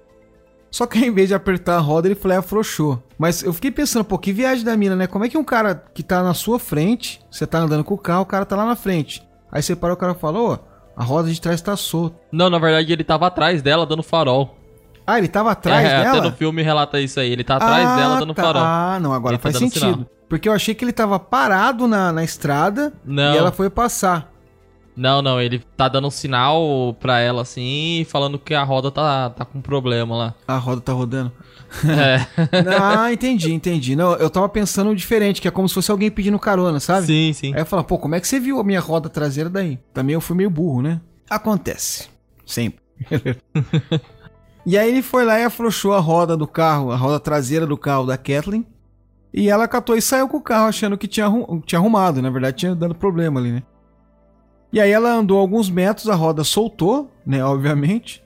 [0.70, 3.02] Só que ao invés de apertar a roda, ele falou, é, afrouxou.
[3.16, 5.06] Mas eu fiquei pensando, pô, que viagem da mina, né?
[5.06, 7.98] Como é que um cara que tá na sua frente, você tá andando com o
[7.98, 9.26] carro, o cara tá lá na frente.
[9.50, 10.58] Aí você parou, o cara falou, ó,
[10.96, 12.16] a roda de trás tá solta.
[12.32, 14.56] Não, na verdade ele tava atrás dela dando farol.
[15.06, 16.18] Ah, ele tava atrás é, dela?
[16.18, 17.30] Até no filme relata isso aí.
[17.30, 18.42] Ele tá atrás ah, dela dando tá.
[18.42, 18.62] farol.
[18.62, 19.80] Ah, não, agora ele tá faz tá sentido.
[19.80, 20.06] Sinal.
[20.28, 23.34] Porque eu achei que ele tava parado na, na estrada não.
[23.34, 24.32] e ela foi passar.
[24.96, 29.28] Não, não, ele tá dando um sinal pra ela assim, falando que a roda tá,
[29.30, 30.34] tá com problema lá.
[30.48, 31.30] A roda tá rodando.
[31.84, 32.26] É.
[32.80, 33.94] ah, entendi, entendi.
[33.94, 37.06] Não, eu tava pensando diferente, que é como se fosse alguém pedindo carona, sabe?
[37.06, 37.54] Sim, sim.
[37.54, 39.78] Aí eu falo, pô, como é que você viu a minha roda traseira daí?
[39.92, 41.00] Também eu fui meio burro, né?
[41.28, 42.08] Acontece.
[42.46, 42.80] Sempre.
[44.64, 47.76] e aí ele foi lá e afrouxou a roda do carro, a roda traseira do
[47.76, 48.64] carro da Kathleen.
[49.34, 51.26] E ela catou e saiu com o carro achando que tinha,
[51.66, 52.22] tinha arrumado.
[52.22, 53.62] Na verdade, tinha dado problema ali, né?
[54.72, 57.44] E aí ela andou alguns metros, a roda soltou, né?
[57.44, 58.22] Obviamente.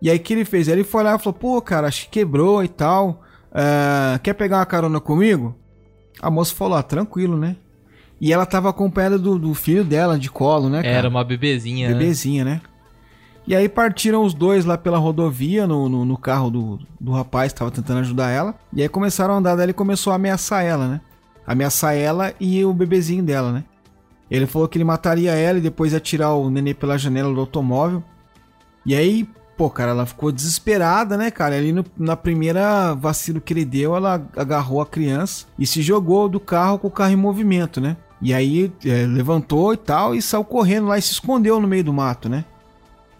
[0.00, 0.68] E aí o que ele fez?
[0.68, 3.22] Ele foi lá e falou: pô, cara, acho que quebrou e tal.
[3.50, 5.54] Uh, quer pegar uma carona comigo?
[6.20, 7.56] A moça falou: ah, tranquilo, né?
[8.20, 10.82] E ela tava acompanhada do, do filho dela de colo, né?
[10.82, 10.94] Cara?
[10.94, 11.88] Era uma bebezinha.
[11.88, 11.94] Né?
[11.94, 12.50] Bebezinha, né?
[12.54, 12.60] né?
[13.46, 17.52] E aí partiram os dois lá pela rodovia, no, no, no carro do, do rapaz
[17.52, 18.54] que tava tentando ajudar ela.
[18.72, 21.00] E aí começaram a andar dela e começou a ameaçar ela, né?
[21.44, 23.64] Ameaçar ela e o bebezinho dela, né?
[24.32, 27.40] Ele falou que ele mataria ela e depois ia tirar o nenê pela janela do
[27.40, 28.02] automóvel.
[28.86, 29.28] E aí,
[29.58, 31.54] pô, cara, ela ficou desesperada, né, cara?
[31.54, 36.30] Ali no, na primeira vacilo que ele deu, ela agarrou a criança e se jogou
[36.30, 37.94] do carro com o carro em movimento, né?
[38.22, 41.84] E aí é, levantou e tal e saiu correndo lá e se escondeu no meio
[41.84, 42.46] do mato, né?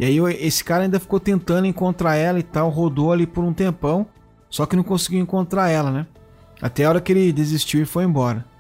[0.01, 3.53] E aí esse cara ainda ficou tentando encontrar ela e tal, rodou ali por um
[3.53, 4.07] tempão,
[4.49, 6.07] só que não conseguiu encontrar ela, né?
[6.63, 8.51] Até a hora que ele desistiu e foi embora.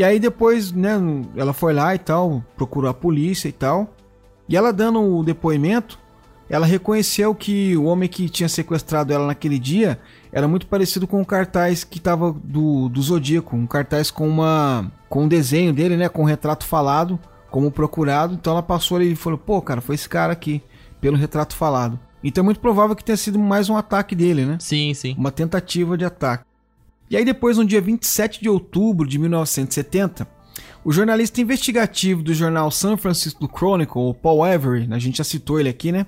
[0.00, 0.92] E aí depois, né,
[1.36, 3.94] ela foi lá e tal, procurou a polícia e tal.
[4.48, 5.98] E ela dando o depoimento,
[6.48, 10.00] ela reconheceu que o homem que tinha sequestrado ela naquele dia
[10.32, 14.90] era muito parecido com o cartaz que estava do, do Zodíaco, um cartaz com uma
[15.06, 17.18] com um desenho dele, né, com um retrato falado,
[17.50, 18.32] como procurado.
[18.32, 20.62] Então ela passou ali e falou: "Pô, cara, foi esse cara aqui,
[20.98, 22.00] pelo retrato falado".
[22.24, 24.56] Então é muito provável que tenha sido mais um ataque dele, né?
[24.60, 25.14] Sim, sim.
[25.18, 26.42] Uma tentativa de ataque.
[27.10, 30.28] E aí depois, no dia 27 de outubro de 1970,
[30.84, 35.68] o jornalista investigativo do jornal San Francisco Chronicle, Paul Avery, a gente já citou ele
[35.68, 36.06] aqui, né?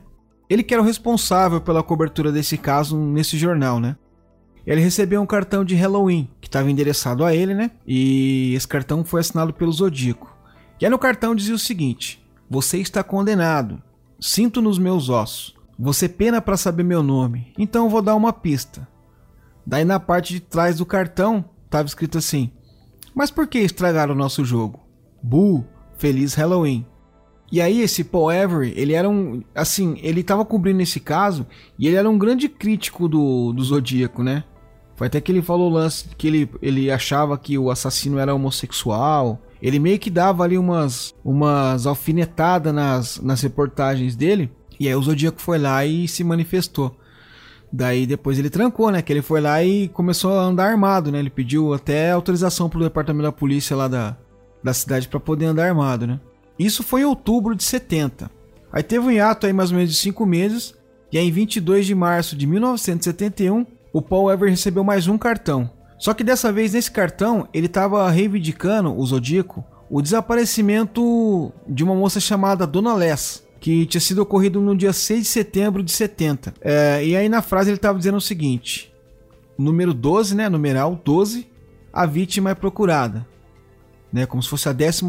[0.48, 3.96] Ele que era o responsável pela cobertura desse caso nesse jornal, né?
[4.64, 7.72] Ele recebeu um cartão de Halloween que estava endereçado a ele, né?
[7.86, 10.32] E esse cartão foi assinado pelo Zodíaco.
[10.80, 13.82] E aí no cartão dizia o seguinte: Você está condenado.
[14.20, 15.56] Sinto nos meus ossos.
[15.76, 17.52] Você pena para saber meu nome.
[17.58, 18.86] Então vou dar uma pista.
[19.66, 22.50] Daí na parte de trás do cartão estava escrito assim:
[23.14, 24.80] Mas por que estragaram o nosso jogo?
[25.22, 25.64] Bu,
[25.96, 26.86] feliz Halloween.
[27.50, 31.46] E aí esse Paul Avery, ele era um, assim, ele estava cobrindo esse caso
[31.78, 34.42] e ele era um grande crítico do, do Zodíaco, né?
[34.96, 38.34] Foi até que ele falou o lance que ele, ele achava que o assassino era
[38.34, 39.42] homossexual.
[39.60, 44.50] Ele meio que dava ali umas, umas alfinetadas nas, nas reportagens dele.
[44.80, 46.96] E aí o Zodíaco foi lá e se manifestou.
[47.72, 49.00] Daí depois ele trancou, né?
[49.00, 51.18] Que ele foi lá e começou a andar armado, né?
[51.18, 54.16] Ele pediu até autorização pro departamento da polícia lá da,
[54.62, 56.20] da cidade para poder andar armado, né?
[56.58, 58.30] Isso foi em outubro de 70.
[58.70, 60.74] Aí teve um hiato aí mais ou menos de 5 meses,
[61.10, 65.70] e aí em 22 de março de 1971, o Paul Ever recebeu mais um cartão.
[65.98, 71.94] Só que dessa vez nesse cartão, ele estava reivindicando, o Zodíaco, o desaparecimento de uma
[71.94, 76.52] moça chamada Dona Les, que tinha sido ocorrido no dia 6 de setembro de 70.
[76.60, 78.92] É, e aí na frase ele estava dizendo o seguinte:
[79.56, 81.46] número 12, né, numeral 12,
[81.92, 83.24] a vítima é procurada.
[84.12, 85.06] Né, como se fosse a 12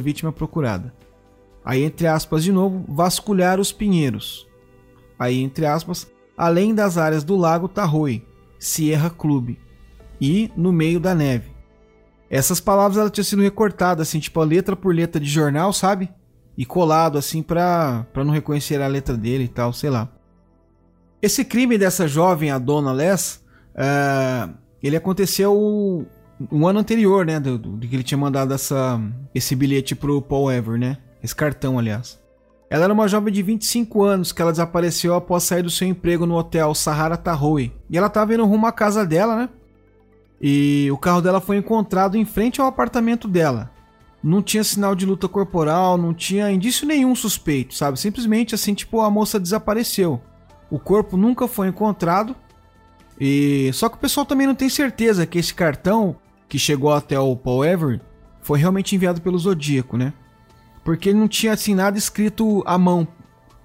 [0.00, 0.94] vítima procurada.
[1.64, 4.46] Aí, entre aspas, de novo, vasculhar os pinheiros.
[5.18, 6.06] Aí, entre aspas,
[6.38, 8.24] além das áreas do Lago Tarroi,
[8.56, 9.58] Sierra Clube
[10.20, 11.50] e no meio da neve.
[12.30, 16.08] Essas palavras ela tinha sido recortada assim, tipo letra por letra de jornal, sabe?
[16.56, 20.08] E colado assim para não reconhecer a letra dele e tal, sei lá.
[21.20, 23.44] Esse crime dessa jovem, a Dona Les,
[23.74, 26.06] uh, ele aconteceu
[26.52, 29.00] um ano anterior, né, do, do, que ele tinha mandado essa,
[29.34, 32.20] esse bilhete pro Paul Ever, né, esse cartão, aliás.
[32.68, 36.26] Ela era uma jovem de 25 anos que ela desapareceu após sair do seu emprego
[36.26, 37.72] no hotel Sahara Tahoe.
[37.88, 39.48] E ela estava indo rumo à casa dela, né?
[40.40, 43.70] E o carro dela foi encontrado em frente ao apartamento dela
[44.26, 47.96] não tinha sinal de luta corporal, não tinha indício nenhum suspeito, sabe?
[48.00, 50.20] Simplesmente assim, tipo, a moça desapareceu.
[50.68, 52.34] O corpo nunca foi encontrado.
[53.20, 56.16] E só que o pessoal também não tem certeza que esse cartão
[56.48, 58.04] que chegou até o Paul Everett
[58.42, 60.12] foi realmente enviado pelo Zodíaco, né?
[60.84, 63.06] Porque ele não tinha assim nada escrito à mão,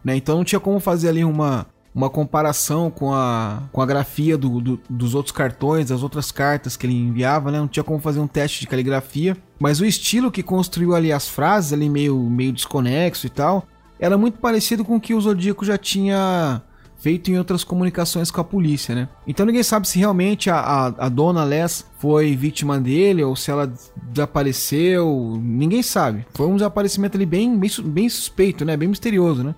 [0.04, 0.16] né?
[0.16, 4.62] Então não tinha como fazer ali uma uma comparação com a, com a grafia do,
[4.62, 7.60] do, dos outros cartões, das outras cartas que ele enviava, né?
[7.60, 9.36] Não tinha como fazer um teste de caligrafia.
[9.60, 13.68] Mas o estilo que construiu ali as frases, ali meio, meio desconexo e tal,
[14.00, 16.62] era muito parecido com o que o Zodíaco já tinha
[17.02, 19.10] feito em outras comunicações com a polícia, né?
[19.28, 23.50] Então ninguém sabe se realmente a, a, a dona Les foi vítima dele ou se
[23.50, 23.72] ela
[24.04, 25.40] desapareceu.
[25.42, 26.26] Ninguém sabe.
[26.34, 28.78] Foi um desaparecimento ali bem, bem, bem suspeito, né?
[28.78, 29.56] Bem misterioso, né?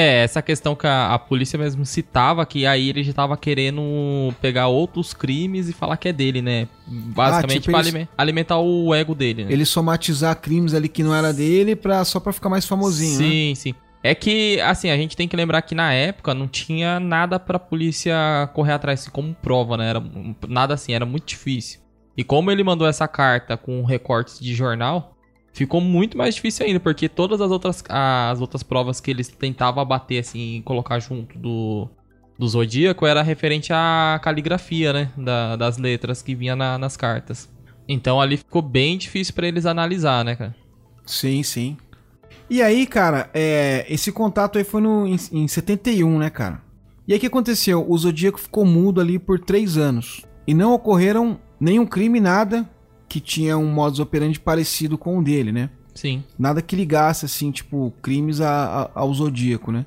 [0.00, 4.32] É, essa questão que a, a, polícia mesmo citava, que aí ele já tava querendo
[4.40, 6.68] pegar outros crimes e falar que é dele, né?
[6.86, 8.08] Basicamente ah, tipo pra eles...
[8.16, 9.44] alimentar o ego dele.
[9.44, 9.52] Né?
[9.52, 13.48] Ele somatizar crimes ali que não era dele pra, só pra ficar mais famosinho, Sim,
[13.48, 13.54] né?
[13.56, 13.74] sim.
[14.00, 17.58] É que, assim, a gente tem que lembrar que na época não tinha nada pra
[17.58, 18.14] polícia
[18.54, 19.90] correr atrás assim, como prova, né?
[19.90, 20.02] Era,
[20.46, 21.80] nada assim, era muito difícil.
[22.16, 25.17] E como ele mandou essa carta com recortes de jornal,
[25.58, 29.82] ficou muito mais difícil ainda, porque todas as outras, as outras provas que eles tentavam
[29.82, 31.88] abater, assim, colocar junto do,
[32.38, 35.10] do Zodíaco era referente à caligrafia, né?
[35.16, 37.48] Da, das letras que vinha na, nas cartas.
[37.88, 40.54] Então ali ficou bem difícil para eles analisar, né, cara?
[41.04, 41.76] Sim, sim.
[42.48, 46.62] E aí, cara, é, esse contato aí foi no, em, em 71, né, cara?
[47.06, 47.84] E aí o que aconteceu?
[47.88, 50.24] O Zodíaco ficou mudo ali por três anos.
[50.46, 52.68] E não ocorreram nenhum crime, nada,
[53.08, 55.70] que tinha um modus operandi parecido com o dele, né?
[55.94, 56.22] Sim.
[56.38, 59.84] Nada que ligasse, assim, tipo, crimes a, a, ao Zodíaco, né?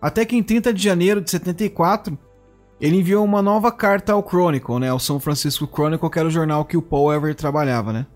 [0.00, 2.18] Até que em 30 de janeiro de 74,
[2.80, 4.88] ele enviou uma nova carta ao Chronicle, né?
[4.88, 8.06] Ao São Francisco Chronicle, que era o jornal que o Paul Ever trabalhava, né?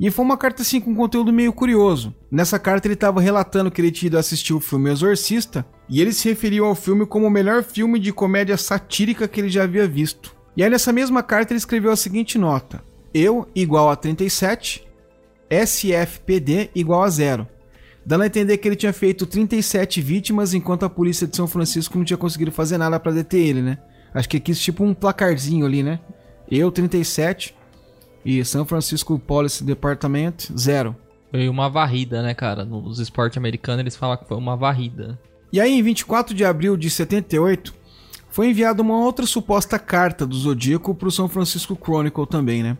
[0.00, 2.14] E foi uma carta assim com conteúdo meio curioso.
[2.30, 6.12] Nessa carta ele estava relatando que ele tinha ido assistir o filme Exorcista e ele
[6.12, 9.88] se referiu ao filme como o melhor filme de comédia satírica que ele já havia
[9.88, 10.36] visto.
[10.56, 12.82] E aí nessa mesma carta ele escreveu a seguinte nota:
[13.12, 14.86] Eu igual a 37,
[15.50, 17.46] SFPD igual a zero.
[18.04, 21.98] Dando a entender que ele tinha feito 37 vítimas enquanto a polícia de São Francisco
[21.98, 23.78] não tinha conseguido fazer nada para deter ele, né?
[24.14, 26.00] Acho que quis tipo um placarzinho ali, né?
[26.50, 27.54] Eu 37,
[28.24, 30.96] e São Francisco Police Department, zero.
[31.30, 32.64] Foi uma varrida, né, cara?
[32.64, 35.18] Nos esportes americanos eles falam que foi uma varrida.
[35.52, 37.74] E aí, em 24 de abril de 78,
[38.28, 42.76] foi enviada uma outra suposta carta do Zodíaco para o São Francisco Chronicle também, né?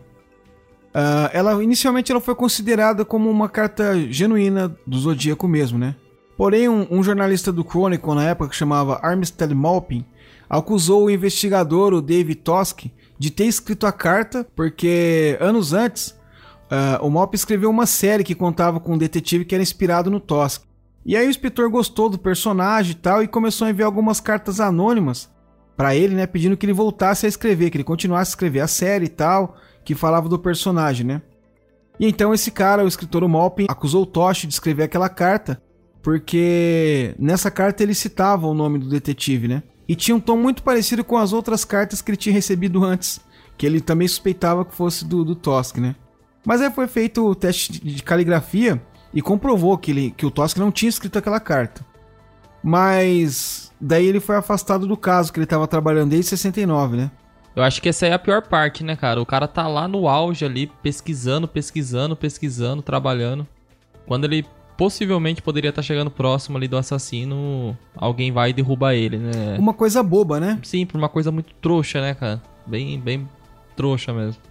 [0.89, 5.95] Uh, ela inicialmente ela foi considerada como uma carta genuína do Zodíaco mesmo, né?
[6.35, 10.05] Porém, um, um jornalista do Chronicle na época que chamava Armistead Maupin
[10.49, 12.85] acusou o investigador, o David Tosk,
[13.19, 16.09] de ter escrito a carta, porque anos antes
[16.71, 20.19] uh, o Mop escreveu uma série que contava com um detetive que era inspirado no
[20.19, 20.63] Tosk.
[21.05, 24.59] E aí o inspetor gostou do personagem e tal e começou a enviar algumas cartas
[24.59, 25.29] anônimas
[25.75, 28.67] para ele, né, pedindo que ele voltasse a escrever, que ele continuasse a escrever a
[28.67, 31.21] série e tal, que falava do personagem, né?
[31.99, 35.61] E então esse cara, o escritor Malpin, acusou o Tosh de escrever aquela carta,
[36.01, 39.63] porque nessa carta ele citava o nome do detetive, né?
[39.89, 43.19] e tinha um tom muito parecido com as outras cartas que ele tinha recebido antes,
[43.57, 45.95] que ele também suspeitava que fosse do, do Tosk, né?
[46.45, 48.79] Mas aí foi feito o teste de caligrafia
[49.11, 51.83] e comprovou que, ele, que o Tosk não tinha escrito aquela carta.
[52.63, 57.11] Mas daí ele foi afastado do caso, que ele estava trabalhando desde 69, né?
[57.59, 59.21] Eu acho que essa é a pior parte, né, cara?
[59.21, 63.45] O cara tá lá no auge ali, pesquisando, pesquisando, pesquisando, trabalhando.
[64.07, 64.45] Quando ele
[64.77, 69.57] possivelmente poderia estar tá chegando próximo ali do assassino, alguém vai e derruba ele, né?
[69.59, 70.57] Uma coisa boba, né?
[70.63, 72.41] Sim, por uma coisa muito trouxa, né, cara?
[72.65, 73.27] Bem, bem
[73.75, 74.41] trouxa mesmo.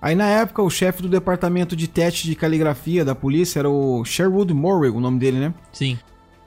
[0.00, 4.04] Aí na época o chefe do departamento de teste de caligrafia da polícia era o
[4.04, 5.52] Sherwood Morrill, o nome dele, né?
[5.72, 5.98] Sim.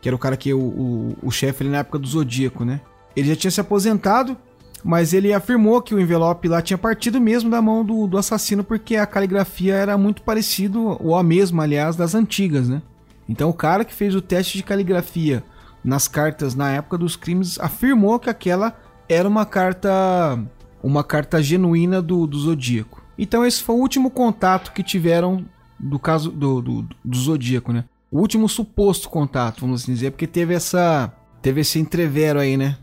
[0.02, 2.80] Que era o cara que o, o, o chefe ali na época do Zodíaco, né?
[3.14, 4.38] Ele já tinha se aposentado,
[4.86, 8.64] mas ele afirmou que o envelope lá tinha partido mesmo da mão do, do assassino
[8.64, 12.84] porque a caligrafia era muito parecido, ou a mesma, aliás, das antigas, né?
[13.28, 15.44] Então o cara que fez o teste de caligrafia
[15.84, 18.80] nas cartas na época dos crimes afirmou que aquela
[19.10, 20.40] era uma carta
[20.84, 23.02] uma carta genuína do, do Zodíaco.
[23.18, 25.44] Então esse foi o último contato que tiveram
[25.80, 27.86] do caso do, do, do Zodíaco, né?
[28.12, 31.12] O último suposto contato, vamos assim dizer, porque teve essa
[31.42, 32.78] teve esse entrevero aí, né?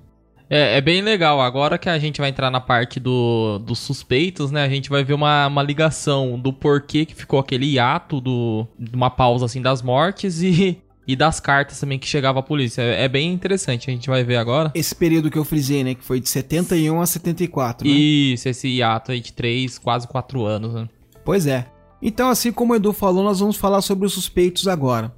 [0.53, 1.41] É, é, bem legal.
[1.41, 4.63] Agora que a gente vai entrar na parte do, dos suspeitos, né?
[4.63, 8.95] A gente vai ver uma, uma ligação do porquê que ficou aquele hiato do, de
[8.95, 10.77] uma pausa assim das mortes e,
[11.09, 12.83] e das cartas também que chegava a polícia.
[12.83, 14.71] É, é, bem interessante, a gente vai ver agora.
[14.75, 15.95] Esse período que eu frisei, né?
[15.95, 17.95] Que foi de 71 a 74, né?
[17.95, 20.87] Isso, esse hiato aí de 3, quase 4 anos, né?
[21.25, 21.67] Pois é.
[22.03, 25.15] Então, assim como o Edu falou, nós vamos falar sobre os suspeitos agora.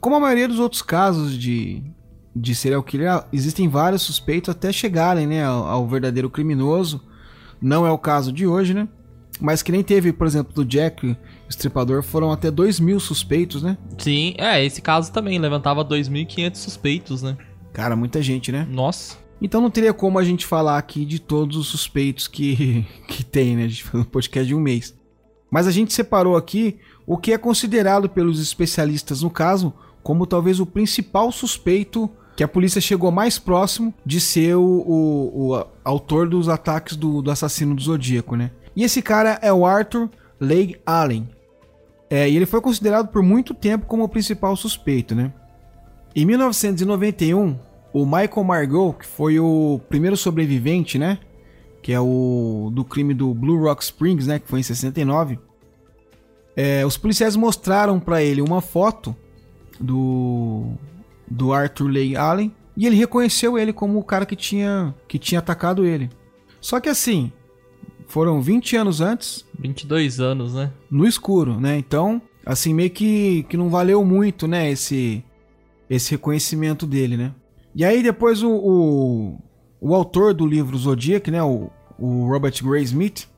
[0.00, 1.82] Como a maioria dos outros casos de,
[2.40, 7.02] de serial killer, existem vários suspeitos até chegarem né, ao, ao, verdadeiro criminoso.
[7.60, 8.88] Não é o caso de hoje, né?
[9.40, 11.16] Mas que nem teve, por exemplo, do Jack, o
[11.48, 13.76] Estripador, foram até 2 mil suspeitos, né?
[13.96, 17.36] Sim, é, esse caso também levantava 2.500 suspeitos, né?
[17.72, 18.66] Cara, muita gente, né?
[18.70, 19.16] Nossa.
[19.40, 23.56] Então não teria como a gente falar aqui de todos os suspeitos que, que tem,
[23.56, 23.64] né?
[23.64, 24.96] A gente faz um podcast de um mês.
[25.50, 26.76] Mas a gente separou aqui
[27.06, 29.72] o que é considerado pelos especialistas no caso
[30.02, 35.50] como talvez o principal suspeito que a polícia chegou mais próximo de ser o, o,
[35.50, 38.52] o autor dos ataques do, do, assassino do Zodíaco, né?
[38.76, 40.08] E esse cara é o Arthur
[40.38, 41.28] Leigh Allen.
[42.08, 45.32] É, e ele foi considerado por muito tempo como o principal suspeito, né?
[46.14, 47.58] Em 1991,
[47.92, 51.18] o Michael Margot, que foi o primeiro sobrevivente, né?
[51.82, 54.38] Que é o do crime do Blue Rock Springs, né?
[54.38, 55.40] Que foi em 69.
[56.54, 59.12] É, os policiais mostraram para ele uma foto
[59.80, 60.78] do
[61.30, 65.40] do Arthur Leigh Allen e ele reconheceu ele como o cara que tinha, que tinha
[65.40, 66.08] atacado ele.
[66.60, 67.32] Só que assim,
[68.06, 69.44] foram 20 anos antes.
[69.58, 70.72] 22 anos, né?
[70.90, 71.76] No escuro, né?
[71.76, 74.70] Então, assim, meio que, que não valeu muito, né?
[74.70, 75.24] Esse,
[75.90, 77.34] esse reconhecimento dele, né?
[77.74, 79.38] E aí depois o, o,
[79.80, 81.42] o autor do livro Zodiac, né?
[81.42, 83.28] O, o Robert Gray Smith,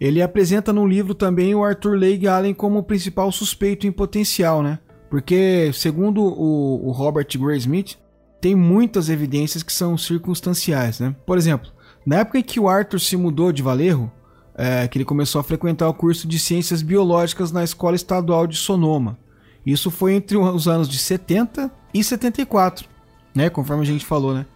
[0.00, 4.62] ele apresenta no livro também o Arthur Leigh Allen como o principal suspeito em potencial,
[4.62, 4.78] né?
[5.08, 7.96] Porque, segundo o, o Robert Gray Smith,
[8.40, 11.14] tem muitas evidências que são circunstanciais, né?
[11.24, 11.70] Por exemplo,
[12.04, 14.10] na época em que o Arthur se mudou de Valerro,
[14.54, 18.56] é, que ele começou a frequentar o curso de Ciências Biológicas na Escola Estadual de
[18.56, 19.18] Sonoma.
[19.64, 22.88] Isso foi entre os anos de 70 e 74,
[23.34, 23.50] né?
[23.50, 24.46] Conforme a gente falou, né?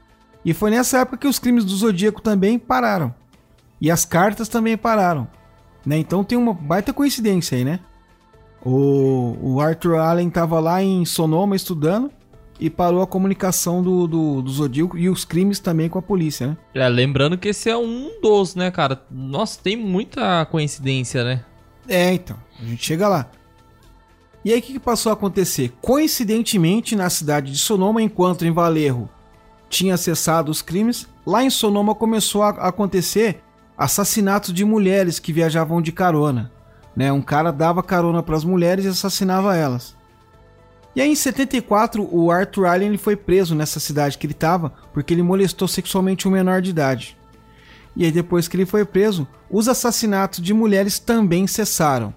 [0.45, 3.15] E foi nessa época que os crimes do Zodíaco também pararam.
[3.81, 5.29] E as cartas também pararam.
[5.85, 5.99] Né?
[5.99, 7.81] Então tem uma baita coincidência aí, né?
[8.65, 12.11] O, o Arthur Allen estava lá em Sonoma estudando
[12.59, 16.49] e parou a comunicação do, do, do Zodíaco e os crimes também com a polícia,
[16.49, 16.57] né?
[16.75, 19.03] É, lembrando que esse é um dos, né, cara?
[19.11, 21.45] Nossa, tem muita coincidência, né?
[21.89, 22.37] É, então.
[22.61, 23.31] A gente chega lá.
[24.45, 25.73] E aí o que, que passou a acontecer?
[25.81, 29.09] Coincidentemente, na cidade de Sonoma, enquanto em Valerro
[29.69, 33.43] tinha cessado os crimes, lá em Sonoma começou a acontecer
[33.77, 36.53] assassinatos de mulheres que viajavam de carona.
[37.01, 37.11] Né?
[37.11, 39.97] Um cara dava carona para as mulheres e assassinava elas.
[40.95, 44.75] E aí em 74 o Arthur Allen ele foi preso nessa cidade que ele estava
[44.93, 47.17] porque ele molestou sexualmente um menor de idade.
[47.97, 52.13] E aí depois que ele foi preso, os assassinatos de mulheres também cessaram.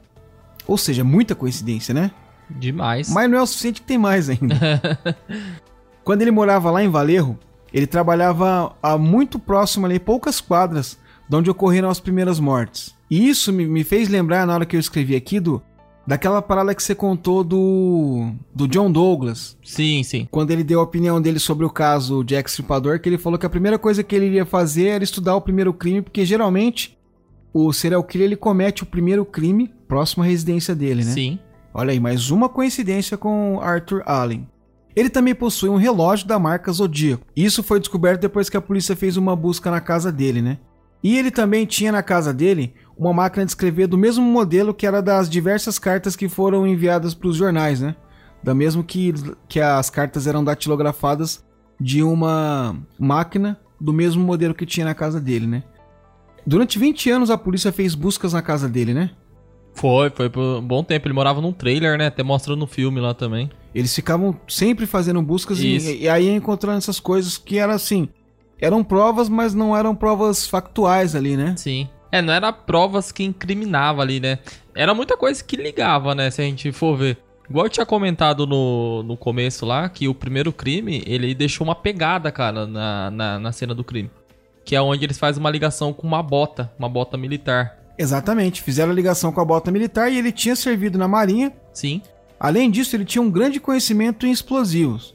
[0.67, 2.11] Ou seja, muita coincidência, né?
[2.49, 3.07] Demais.
[3.07, 5.17] Mas não é o suficiente que tem mais ainda.
[6.03, 7.39] Quando ele morava lá em Valerro,
[7.73, 12.93] ele trabalhava a muito próximo ali, poucas quadras, de onde ocorreram as primeiras mortes.
[13.09, 15.61] E isso me, me fez lembrar, na hora que eu escrevi aqui, do,
[16.05, 19.57] daquela parada que você contou do, do John Douglas.
[19.63, 20.28] Sim, sim.
[20.30, 23.45] Quando ele deu a opinião dele sobre o caso Jack Stripador, que ele falou que
[23.45, 26.97] a primeira coisa que ele iria fazer era estudar o primeiro crime, porque geralmente
[27.53, 31.11] o serial killer ele comete o primeiro crime próximo à residência dele, né?
[31.11, 31.39] Sim.
[31.74, 34.47] Olha aí, mais uma coincidência com Arthur Allen.
[34.95, 37.26] Ele também possui um relógio da marca Zodíaco.
[37.36, 40.59] Isso foi descoberto depois que a polícia fez uma busca na casa dele, né?
[41.03, 44.87] E ele também tinha na casa dele uma máquina de escrever do mesmo modelo que
[44.87, 47.95] era das diversas cartas que foram enviadas para os jornais, né?
[48.41, 49.13] Da mesmo que,
[49.49, 51.43] que as cartas eram datilografadas
[51.79, 55.63] de uma máquina do mesmo modelo que tinha na casa dele, né?
[56.45, 59.11] Durante 20 anos a polícia fez buscas na casa dele, né?
[59.73, 61.07] Foi, foi por um bom tempo.
[61.07, 62.07] Ele morava num trailer, né?
[62.07, 63.49] Até mostrando no filme lá também.
[63.73, 68.07] Eles ficavam sempre fazendo buscas e, e, aí encontrando essas coisas que eram assim.
[68.64, 71.53] Eram provas, mas não eram provas factuais ali, né?
[71.57, 71.89] Sim.
[72.09, 74.39] É, não era provas que incriminava ali, né?
[74.74, 76.32] Era muita coisa que ligava, né?
[76.32, 77.18] Se a gente for ver.
[77.49, 81.76] Igual eu tinha comentado no, no começo lá, que o primeiro crime, ele deixou uma
[81.76, 84.09] pegada, cara, na, na, na cena do crime.
[84.64, 87.78] Que é onde eles fazem uma ligação com uma bota, uma bota militar.
[87.97, 91.51] Exatamente, fizeram a ligação com a bota militar e ele tinha servido na marinha.
[91.74, 92.01] Sim.
[92.39, 95.12] Além disso, ele tinha um grande conhecimento em explosivos.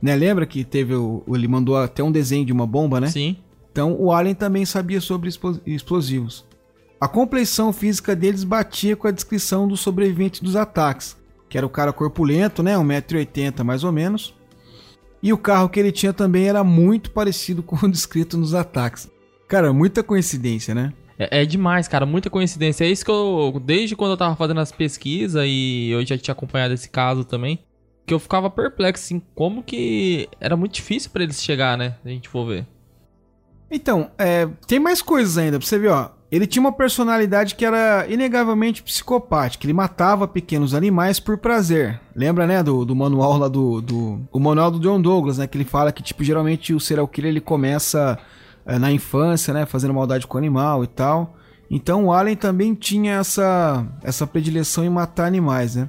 [0.00, 0.14] Né?
[0.14, 3.08] Lembra que teve o, ele mandou até um desenho de uma bomba, né?
[3.08, 3.36] Sim.
[3.72, 5.30] Então o Allen também sabia sobre
[5.66, 6.44] explosivos.
[6.98, 11.14] A compleição física deles batia com a descrição do sobrevivente dos ataques,
[11.48, 14.34] que era o cara corpulento, né, 1,80m mais ou menos.
[15.22, 19.10] E o carro que ele tinha também era muito parecido com o descrito nos ataques.
[19.46, 20.92] Cara, muita coincidência, né?
[21.18, 22.84] É, é, demais, cara, muita coincidência.
[22.84, 26.32] É isso que eu, desde quando eu tava fazendo as pesquisas e eu já tinha
[26.32, 27.58] acompanhado esse caso também,
[28.06, 31.96] que eu ficava perplexo, assim, como que era muito difícil para eles chegar, né?
[32.04, 32.66] A gente for ver.
[33.70, 36.10] Então, é, tem mais coisas ainda pra você ver, ó.
[36.30, 39.64] Ele tinha uma personalidade que era inegavelmente psicopática.
[39.64, 42.00] Ele matava pequenos animais por prazer.
[42.14, 44.20] Lembra, né, do, do manual lá do, do.
[44.32, 45.46] O manual do John Douglas, né?
[45.46, 48.18] Que ele fala que, tipo, geralmente o serial killer ele começa
[48.64, 49.66] é, na infância, né?
[49.66, 51.36] Fazendo maldade com o animal e tal.
[51.70, 55.88] Então o Allen também tinha essa, essa predileção em matar animais, né?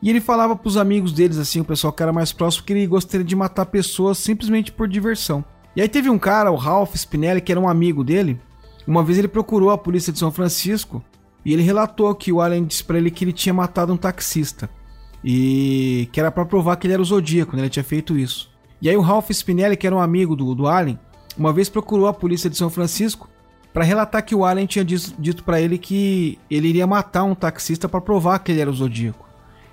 [0.00, 2.72] E ele falava para os amigos deles, assim, o pessoal que era mais próximo, que
[2.72, 5.44] ele gostaria de matar pessoas simplesmente por diversão.
[5.74, 8.40] E aí teve um cara, o Ralph Spinelli, que era um amigo dele.
[8.86, 11.02] Uma vez ele procurou a polícia de São Francisco
[11.44, 14.70] e ele relatou que o Allen disse para ele que ele tinha matado um taxista.
[15.22, 17.62] E que era para provar que ele era o Zodíaco, né?
[17.62, 18.50] Ele tinha feito isso.
[18.80, 20.98] E aí o Ralph Spinelli, que era um amigo do, do Allen,
[21.36, 23.28] uma vez procurou a polícia de São Francisco
[23.72, 27.88] para relatar que o Allen tinha dito para ele que ele iria matar um taxista
[27.88, 29.27] para provar que ele era o Zodíaco.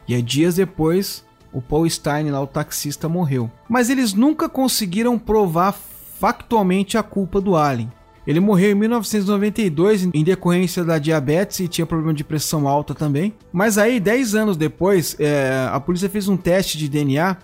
[0.07, 3.49] E aí, dias depois, o Paul Stein, lá o taxista, morreu.
[3.67, 5.73] Mas eles nunca conseguiram provar
[6.19, 7.91] factualmente a culpa do Allen.
[8.27, 13.33] Ele morreu em 1992 em decorrência da diabetes e tinha problema de pressão alta também.
[13.53, 17.37] Mas aí, 10 anos depois, é, a polícia fez um teste de DNA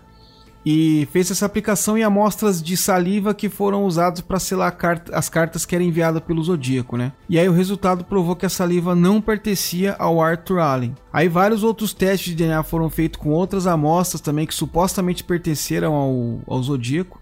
[0.66, 4.78] e fez essa aplicação em amostras de saliva que foram usadas para selar
[5.12, 7.12] as cartas que eram enviadas pelo Zodíaco, né?
[7.28, 10.96] E aí o resultado provou que a saliva não pertencia ao Arthur Allen.
[11.12, 15.94] Aí vários outros testes de DNA foram feitos com outras amostras também que supostamente pertenceram
[15.94, 17.20] ao, ao Zodíaco,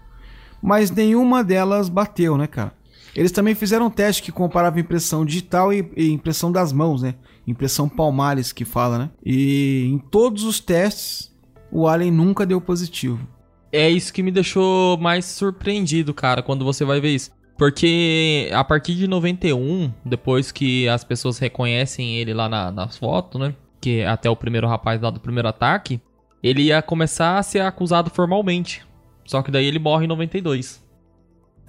[0.62, 2.78] mas nenhuma delas bateu, né, cara?
[3.14, 7.14] Eles também fizeram um teste que comparava impressão digital e, e impressão das mãos, né?
[7.46, 9.10] Impressão palmares que fala, né?
[9.24, 11.29] E em todos os testes
[11.70, 13.26] o Alien nunca deu positivo.
[13.72, 17.30] É isso que me deixou mais surpreendido, cara, quando você vai ver isso.
[17.56, 23.40] Porque a partir de 91, depois que as pessoas reconhecem ele lá na, nas fotos,
[23.40, 23.54] né?
[23.80, 26.00] Que é até o primeiro rapaz lá do primeiro ataque,
[26.42, 28.82] ele ia começar a ser acusado formalmente.
[29.26, 30.82] Só que daí ele morre em 92.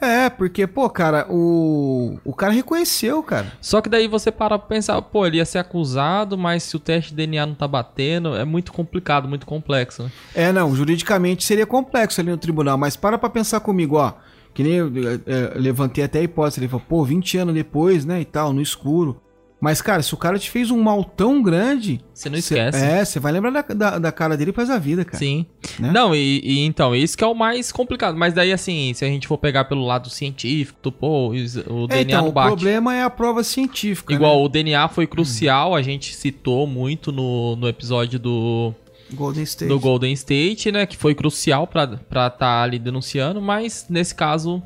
[0.01, 2.17] É, porque, pô, cara, o.
[2.25, 3.53] O cara reconheceu, cara.
[3.61, 6.79] Só que daí você para pra pensar, pô, ele ia ser acusado, mas se o
[6.79, 10.11] teste de DNA não tá batendo, é muito complicado, muito complexo, né?
[10.33, 14.13] É, não, juridicamente seria complexo ali no tribunal, mas para pra pensar comigo, ó.
[14.53, 18.03] Que nem eu, eu, eu levantei até a hipótese, ele falou, pô, 20 anos depois,
[18.03, 19.21] né, e tal, no escuro.
[19.61, 22.01] Mas, cara, se o cara te fez um mal tão grande.
[22.11, 22.79] Você não esquece.
[22.79, 25.19] Cê, é, você vai lembrar da, da, da, cara dele pra a vida, cara.
[25.19, 25.45] Sim.
[25.79, 25.91] Né?
[25.91, 28.17] Não, e, e, então, isso que é o mais complicado.
[28.17, 32.01] Mas daí, assim, se a gente for pegar pelo lado científico, pô, o DNA é,
[32.01, 32.47] então, não bate.
[32.47, 34.11] O problema é a prova científica.
[34.11, 34.45] Igual né?
[34.45, 38.73] o DNA foi crucial, a gente citou muito no, no episódio do.
[39.13, 39.69] Golden State.
[39.69, 40.87] Do Golden State, né?
[40.87, 44.63] Que foi crucial pra estar tá ali denunciando, mas nesse caso,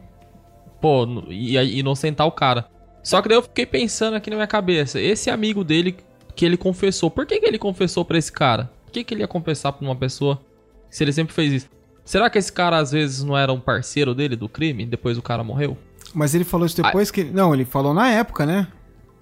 [0.79, 2.73] pô, ia inocentar o cara.
[3.05, 5.95] Só que daí eu fiquei pensando aqui na minha cabeça, esse amigo dele
[6.35, 8.71] que ele confessou, por que, que ele confessou para esse cara?
[8.83, 10.41] Por que, que ele ia confessar pra uma pessoa
[10.89, 11.69] se ele sempre fez isso?
[12.03, 15.21] Será que esse cara às vezes não era um parceiro dele do crime depois o
[15.21, 15.77] cara morreu?
[16.15, 17.23] Mas ele falou isso depois que.
[17.23, 18.67] Não, ele falou na época, né?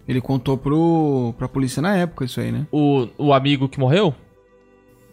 [0.07, 2.65] Ele contou pro, pra polícia na época isso aí, né?
[2.71, 4.15] O, o amigo que morreu?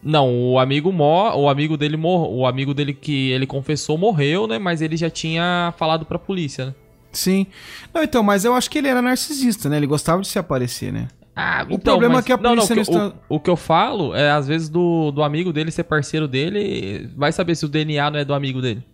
[0.01, 4.47] Não, o amigo mor, o amigo dele mor, o amigo dele que ele confessou morreu,
[4.47, 4.61] né?
[4.61, 6.75] Mas ele já tinha falado pra polícia, né?
[7.13, 7.47] Sim.
[7.93, 9.77] Não, então, mas eu acho que ele era narcisista, né?
[9.77, 11.09] Ele gostava de se aparecer, né?
[11.35, 13.19] Ah, o então, problema mas, é que a polícia não, não, não está...
[13.29, 17.11] o, o, que eu falo é, às vezes, do, do amigo dele ser parceiro dele,
[17.17, 18.85] vai saber se o DNA não é do amigo dele.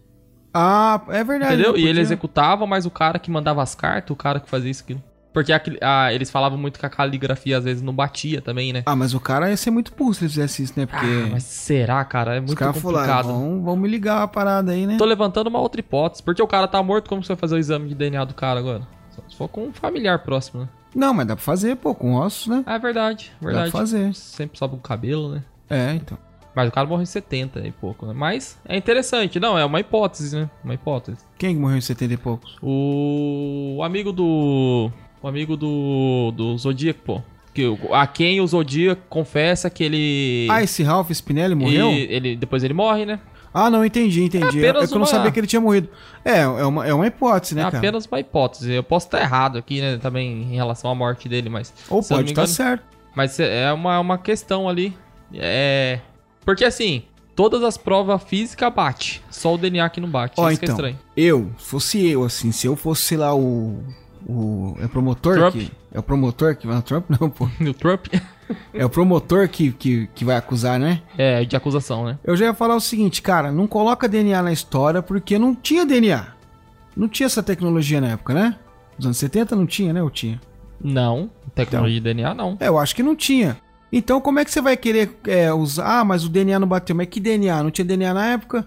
[0.54, 1.54] Ah, é verdade.
[1.54, 1.76] Entendeu?
[1.76, 4.82] E ele executava, mas o cara que mandava as cartas, o cara que fazia isso
[4.82, 5.02] aquilo.
[5.36, 8.82] Porque a, a, eles falavam muito que a caligrafia às vezes não batia também, né?
[8.86, 10.86] Ah, mas o cara ia ser muito burro se ele fizesse isso, né?
[10.86, 11.04] Porque.
[11.04, 12.36] Ah, mas será, cara?
[12.36, 12.80] É muito complicado.
[12.80, 14.96] Falaram, vamos, vamos me ligar a parada aí, né?
[14.96, 16.22] Tô levantando uma outra hipótese.
[16.22, 18.58] Porque o cara tá morto, como você vai fazer o exame de DNA do cara
[18.58, 18.88] agora?
[19.10, 20.68] Só se for com um familiar próximo, né?
[20.94, 22.62] Não, mas dá pra fazer, pô, com ossos, né?
[22.64, 23.66] Ah, é verdade, verdade.
[23.66, 24.14] Dá pra fazer.
[24.14, 25.44] Sempre sobe o cabelo, né?
[25.68, 26.16] É, então.
[26.54, 28.14] Mas o cara morreu em 70 e pouco, né?
[28.16, 29.38] Mas é interessante.
[29.38, 30.48] Não, é uma hipótese, né?
[30.64, 31.18] Uma hipótese.
[31.36, 32.56] Quem morreu em 70 e poucos?
[32.62, 34.90] O amigo do
[35.26, 37.22] o amigo do, do Zodíaco, pô.
[37.52, 40.46] Que, a quem o Zodíaco confessa que ele.
[40.48, 41.90] Ah, esse Ralph Spinelli morreu?
[41.90, 43.18] E ele, depois ele morre, né?
[43.52, 44.64] Ah, não, entendi, entendi.
[44.64, 45.88] É, é eu não sabia que ele tinha morrido.
[46.24, 47.76] É, é uma, é uma hipótese, né, é cara?
[47.76, 48.70] É apenas uma hipótese.
[48.70, 51.72] Eu posso estar errado aqui, né, também em relação à morte dele, mas...
[51.88, 52.84] Ou pode estar certo.
[53.14, 54.94] Mas é uma, uma questão ali.
[55.32, 56.00] É...
[56.44, 57.04] Porque, assim,
[57.34, 59.22] todas as provas físicas bate.
[59.30, 60.34] Só o DNA que não bate.
[60.36, 60.98] Ó, Isso é então, é estranho.
[61.16, 63.82] Eu, fosse eu, assim, se eu fosse, sei lá, o
[64.28, 65.52] o é o promotor Trump.
[65.52, 67.44] que é o promotor que vai Trump não, pô.
[67.60, 68.06] o Trump.
[68.74, 71.00] é o promotor que, que, que vai acusar, né?
[71.16, 72.18] É, de acusação, né?
[72.24, 75.86] Eu já ia falar o seguinte, cara, não coloca DNA na história porque não tinha
[75.86, 76.26] DNA.
[76.96, 78.56] Não tinha essa tecnologia na época, né?
[78.98, 80.02] Nos anos 70 não tinha, né?
[80.02, 80.40] Ou tinha?
[80.82, 82.56] Não, tecnologia então, de DNA não.
[82.58, 83.56] É, eu acho que não tinha.
[83.92, 86.00] Então como é que você vai querer é, usar?
[86.00, 86.96] Ah, mas o DNA não bateu.
[86.96, 87.62] Mas que DNA?
[87.62, 88.66] Não tinha DNA na época?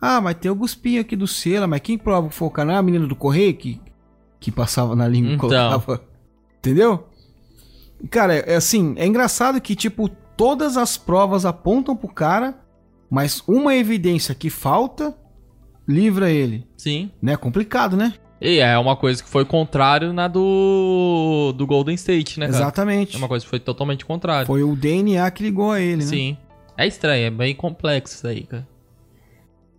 [0.00, 1.66] Ah, mas tem o guspinho aqui do selo.
[1.66, 2.76] Mas quem prova que foi o canal?
[2.76, 3.80] A menina do correio que
[4.42, 5.48] que passava na língua e então.
[5.48, 6.04] colocava.
[6.58, 7.06] Entendeu?
[8.10, 12.58] Cara, é assim, é engraçado que, tipo, todas as provas apontam pro cara,
[13.08, 15.16] mas uma evidência que falta
[15.86, 16.66] livra ele.
[16.76, 17.10] Sim.
[17.22, 17.36] Né?
[17.36, 18.14] Complicado, né?
[18.40, 22.58] E é uma coisa que foi contrário na do, do Golden State, né, cara?
[22.58, 23.14] Exatamente.
[23.14, 24.46] É uma coisa que foi totalmente contrária.
[24.46, 26.08] Foi o DNA que ligou a ele, né?
[26.10, 26.36] Sim.
[26.76, 28.66] É estranho, é bem complexo isso aí, cara.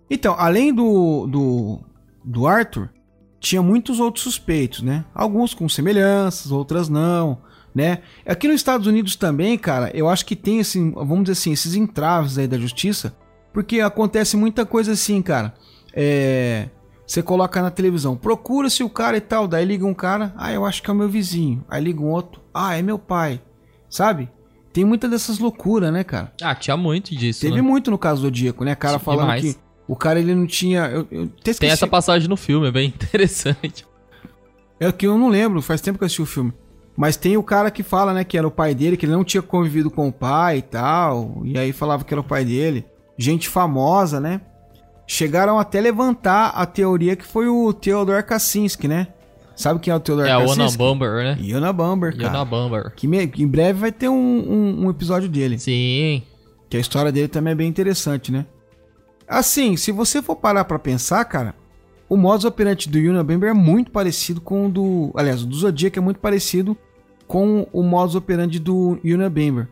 [0.09, 1.81] Então, além do, do,
[2.23, 2.89] do Arthur,
[3.43, 5.03] tinha muitos outros suspeitos, né?
[5.13, 7.37] Alguns com semelhanças, outras não,
[7.75, 7.99] né?
[8.25, 11.75] Aqui nos Estados Unidos também, cara, eu acho que tem assim, vamos dizer assim, esses
[11.75, 13.13] entraves aí da justiça,
[13.51, 15.53] porque acontece muita coisa assim, cara.
[15.93, 16.69] É,
[17.05, 20.65] você coloca na televisão, procura-se o cara e tal, daí liga um cara, ah, eu
[20.65, 21.65] acho que é o meu vizinho.
[21.67, 23.41] Aí liga um outro, ah, é meu pai.
[23.89, 24.29] Sabe?
[24.71, 26.33] Tem muita dessas loucuras, né, cara?
[26.41, 27.41] Ah, tinha muito disso.
[27.41, 27.61] Teve né?
[27.61, 28.73] muito no caso do Diego, né?
[28.73, 29.41] Cara falando demais.
[29.41, 29.59] que
[29.93, 30.85] o cara, ele não tinha.
[30.87, 33.85] Eu, eu Tem essa passagem no filme, é bem interessante.
[34.79, 36.51] É que eu não lembro, faz tempo que eu assisti o filme.
[36.97, 39.23] Mas tem o cara que fala, né, que era o pai dele, que ele não
[39.23, 41.41] tinha convivido com o pai e tal.
[41.45, 42.85] E aí falava que era o pai dele.
[43.15, 44.41] Gente famosa, né?
[45.05, 49.09] Chegaram até levantar a teoria que foi o Theodore Kaczynski, né?
[49.55, 50.59] Sabe quem é o Theodore é, Kaczynski?
[50.59, 51.37] É o Ona Bumber, né?
[51.39, 52.23] Iona Bumber, cara.
[52.23, 52.93] Iona Bumber.
[52.95, 55.59] Que, me, que, em breve vai ter um, um, um episódio dele.
[55.59, 56.23] Sim.
[56.67, 58.47] Que a história dele também é bem interessante, né?
[59.33, 61.55] Assim, se você for parar para pensar, cara,
[62.07, 65.11] o modus operandi do Unabomber é muito parecido com o do.
[65.15, 66.77] Aliás, o do Zodiac é muito parecido
[67.27, 69.67] com o modus operandi do Unabomber.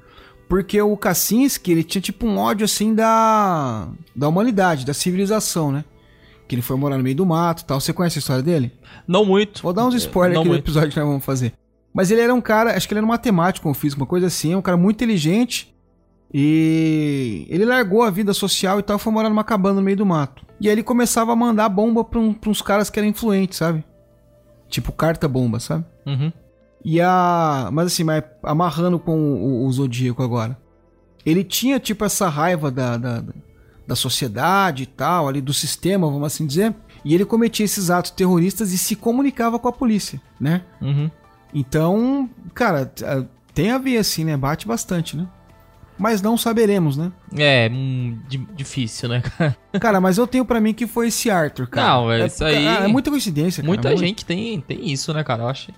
[0.50, 5.86] Porque o Kaczynski, ele tinha tipo um ódio assim da, da humanidade, da civilização, né?
[6.48, 7.80] Que ele foi morar no meio do mato e tal.
[7.80, 8.74] Você conhece a história dele?
[9.08, 9.62] Não muito.
[9.62, 10.64] Vou dar uns spoilers Não aqui muito.
[10.64, 11.54] episódio que nós vamos fazer.
[11.94, 14.28] Mas ele era um cara, acho que ele era um matemático ou físico, uma coisa
[14.28, 15.74] assim, um cara muito inteligente.
[16.34, 20.06] E ele largou a vida social e tal, foi morar numa cabana no meio do
[20.06, 20.46] mato.
[20.60, 23.58] E aí ele começava a mandar bomba pra, um- pra uns caras que eram influentes,
[23.58, 23.84] sabe?
[24.70, 25.84] Tipo carta bomba, sabe?
[26.06, 26.32] Uhum.
[26.86, 27.70] E a.
[27.74, 30.58] Mas assim, mas amarrando com o, o Zodíaco agora.
[31.26, 33.24] Ele tinha, tipo, essa raiva da, da,
[33.86, 36.74] da sociedade e tal, ali do sistema, vamos assim dizer.
[37.06, 40.64] E ele cometia esses atos terroristas e se comunicava com a polícia, né?
[40.82, 41.12] Uhum.
[41.54, 42.92] Então, cara,
[43.54, 44.36] tem a ver assim, né?
[44.38, 45.28] Bate bastante, né?
[46.02, 47.12] Mas não saberemos, né?
[47.38, 49.56] É, hum, di- difícil, né, cara?
[49.80, 51.88] Cara, mas eu tenho pra mim que foi esse Arthur, cara.
[51.88, 53.68] Não, é isso aí- É muita coincidência, cara.
[53.68, 54.00] Muita muito.
[54.00, 55.44] gente tem, tem isso, né, cara?
[55.44, 55.72] Eu acho.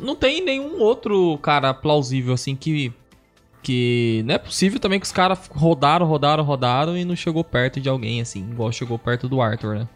[0.00, 2.92] Não tem nenhum outro cara plausível, assim, que.
[3.62, 7.80] Que não é possível também que os caras rodaram, rodaram, rodaram e não chegou perto
[7.80, 9.88] de alguém, assim, igual chegou perto do Arthur, né?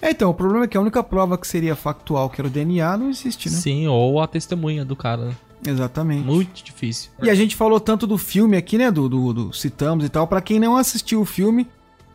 [0.00, 2.50] É, então, o problema é que a única prova que seria factual, que era o
[2.50, 3.56] DNA, não existe, né?
[3.56, 5.34] Sim, ou a testemunha do cara, né?
[5.64, 6.24] Exatamente.
[6.24, 7.10] Muito difícil.
[7.22, 8.90] E a gente falou tanto do filme aqui, né?
[8.90, 10.26] Do, do, do citamos e tal.
[10.26, 11.68] Pra quem não assistiu o filme,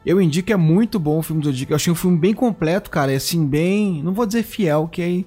[0.05, 1.71] eu indico, é muito bom o filme do Zodíaco.
[1.71, 3.11] Eu achei um filme bem completo, cara.
[3.11, 4.01] É assim, bem.
[4.03, 5.25] Não vou dizer fiel, que aí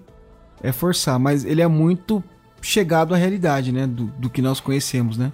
[0.62, 2.22] é forçar, mas ele é muito
[2.60, 3.86] chegado à realidade, né?
[3.86, 5.32] Do, do que nós conhecemos, né?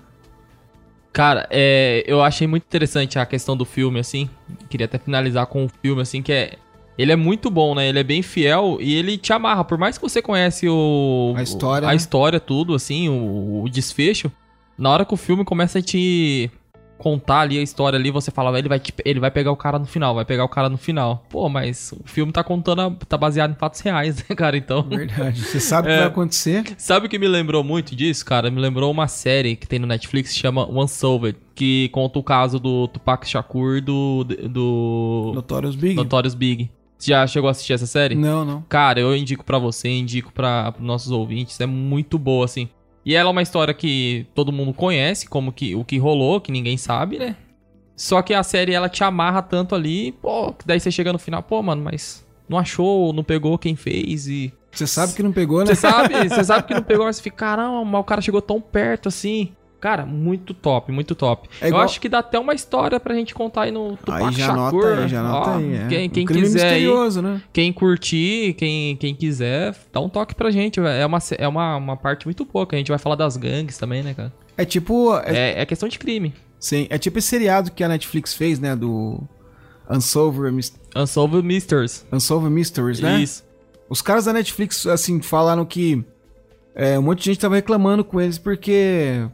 [1.12, 4.28] Cara, é, eu achei muito interessante a questão do filme, assim.
[4.68, 6.58] Queria até finalizar com o filme, assim, que é.
[6.98, 7.88] Ele é muito bom, né?
[7.88, 9.64] Ele é bem fiel e ele te amarra.
[9.64, 11.34] Por mais que você conhece o.
[11.36, 11.96] A história, A né?
[11.96, 14.30] história, tudo, assim, o, o desfecho.
[14.78, 16.50] Na hora que o filme começa a te
[16.98, 19.78] contar ali a história ali, você fala, ele vai, te- ele vai pegar o cara
[19.78, 21.22] no final, vai pegar o cara no final.
[21.28, 24.56] Pô, mas o filme tá contando, a- tá baseado em fatos reais, né, cara?
[24.56, 24.82] Então.
[24.82, 25.38] Verdade.
[25.42, 25.98] Você sabe o que É.
[26.00, 26.64] vai acontecer.
[26.78, 28.50] Sabe o que me lembrou muito disso, cara?
[28.50, 32.58] Me lembrou uma série que tem no Netflix que chama Unsolved, que conta o caso
[32.58, 35.94] do Tupac Shakur e do, do Notorious Big.
[35.94, 36.70] Notorious Big.
[36.98, 38.14] Você já chegou a assistir essa série?
[38.14, 38.62] Não, não.
[38.68, 42.68] Cara, eu indico pra você, indico pra pros nossos ouvintes, é muito boa, assim.
[43.04, 46.50] E ela é uma história que todo mundo conhece, como que o que rolou, que
[46.50, 47.36] ninguém sabe, né?
[47.94, 51.18] Só que a série, ela te amarra tanto ali, pô, que daí você chega no
[51.18, 54.52] final, pô, mano, mas não achou, não pegou quem fez e...
[54.72, 55.66] Você sabe que não pegou, né?
[55.66, 58.42] Você sabe, você sabe que não pegou, mas você fica, caramba, mas o cara chegou
[58.42, 59.52] tão perto assim.
[59.86, 61.48] Cara, muito top, muito top.
[61.60, 64.24] É igual- Eu acho que dá até uma história pra gente contar aí no Tupac
[64.24, 64.84] Aí já Shakur.
[64.84, 65.74] anota aí, já anota Ó, aí.
[65.76, 65.86] É.
[65.86, 67.40] Quem, Um quem crime quiser aí, misterioso, né?
[67.52, 70.80] quem curtir, quem, quem quiser, dá um toque pra gente.
[70.80, 71.00] velho.
[71.00, 74.02] É uma, é uma, uma parte muito que a gente vai falar das gangues também,
[74.02, 74.32] né, cara?
[74.56, 75.16] É tipo.
[75.18, 76.34] É, É, é questão de crime.
[76.58, 78.74] sim, é tipo esse seriado que a Netflix fez, né?
[78.74, 79.22] Do
[79.88, 80.52] Unsolved,
[80.96, 82.04] Unsolved Mysteries.
[82.12, 83.20] Unsolved Mysteries, né?
[83.20, 83.44] Isso.
[83.88, 86.04] Os caras da Netflix, assim, falaram que
[86.74, 89.24] é, um monte de gente tava reclamando com eles porque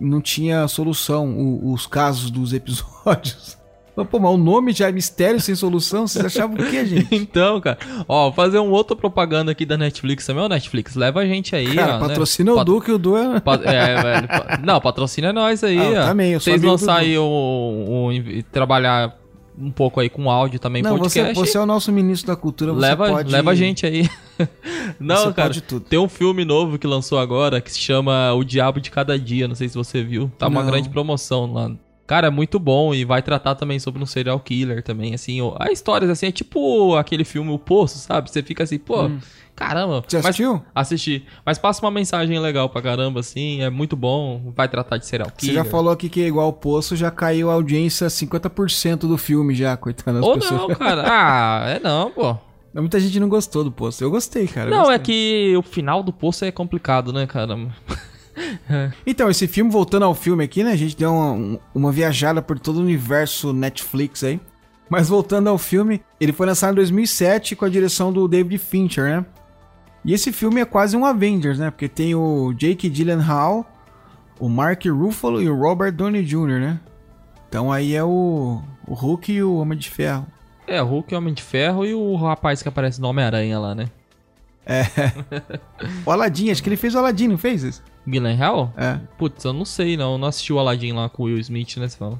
[0.00, 3.56] não tinha solução o- os casos dos episódios.
[3.98, 6.06] Mas, Pô, mas o nome já é mistério sem solução?
[6.06, 7.08] Vocês achavam o quê, gente?
[7.16, 7.76] Então, cara,
[8.06, 10.44] ó, vou fazer um outro propaganda aqui da Netflix também.
[10.44, 12.00] Ô, Netflix, leva a gente aí, Cara, ó.
[12.02, 12.06] né?
[12.06, 13.24] patrocina o Pat- Duque o Du é...
[13.64, 14.28] É, velho.
[14.28, 16.06] pa- Não, patrocina nós aí, Ah, ó.
[16.10, 19.17] também, eu Vocês lançar aí o, o- e trabalhar
[19.60, 21.34] um pouco aí com áudio também, Não, você, podcast.
[21.34, 23.30] você é o nosso ministro da cultura, você leva, pode...
[23.30, 24.08] leva a gente aí.
[25.00, 25.52] Não, Você cara.
[25.88, 29.48] Tem um filme novo que lançou agora que se chama O Diabo de Cada Dia.
[29.48, 30.30] Não sei se você viu.
[30.38, 30.70] Tá uma Não.
[30.70, 31.72] grande promoção lá.
[32.06, 35.40] Cara, é muito bom e vai tratar também sobre um serial killer também, assim.
[35.58, 38.30] A histórias assim, é tipo aquele filme O Poço, sabe?
[38.30, 39.10] Você fica assim, pô,
[39.58, 40.02] caramba.
[40.06, 40.62] Você Mas- assistiu?
[40.74, 41.26] Assisti.
[41.44, 43.60] Mas passa uma mensagem legal pra caramba, assim.
[43.62, 44.52] É muito bom.
[44.56, 45.56] Vai tratar de serial Você killer.
[45.56, 49.54] já falou aqui que é igual o Poço, já caiu a audiência 50% do filme
[49.54, 50.60] já, coitado das Ou pessoas.
[50.60, 51.04] não, cara.
[51.08, 52.36] Ah, é não, pô.
[52.74, 54.04] Muita gente não gostou do Poço.
[54.04, 54.70] Eu gostei, cara.
[54.70, 54.98] Não, é gostei.
[55.50, 57.56] que o final do poço é complicado, né, cara?
[59.04, 60.70] Então, esse filme, voltando ao filme aqui, né?
[60.72, 64.40] A gente deu uma, um- uma viajada por todo o universo Netflix aí.
[64.88, 69.04] Mas voltando ao filme, ele foi lançado em 2007 com a direção do David Fincher,
[69.04, 69.26] né?
[70.08, 71.70] E esse filme é quase um Avengers, né?
[71.70, 73.70] Porque tem o Jake Gyllenhaal,
[74.40, 76.80] o Mark Ruffalo e o Robert Downey Jr., né?
[77.46, 80.26] Então aí é o, o Hulk e o Homem de Ferro.
[80.66, 83.74] É, o Hulk, o Homem de Ferro e o rapaz que aparece no Homem-Aranha lá,
[83.74, 83.90] né?
[86.06, 87.82] O Aladdin, acho que ele fez o Aladdin, não fez isso?
[88.06, 88.72] Gyllenhaal?
[88.78, 88.98] É.
[89.18, 90.12] Putz, eu não sei, não.
[90.12, 91.86] Eu não assisti o Aladdin lá com o Will Smith, né?
[91.86, 92.18] Você fala.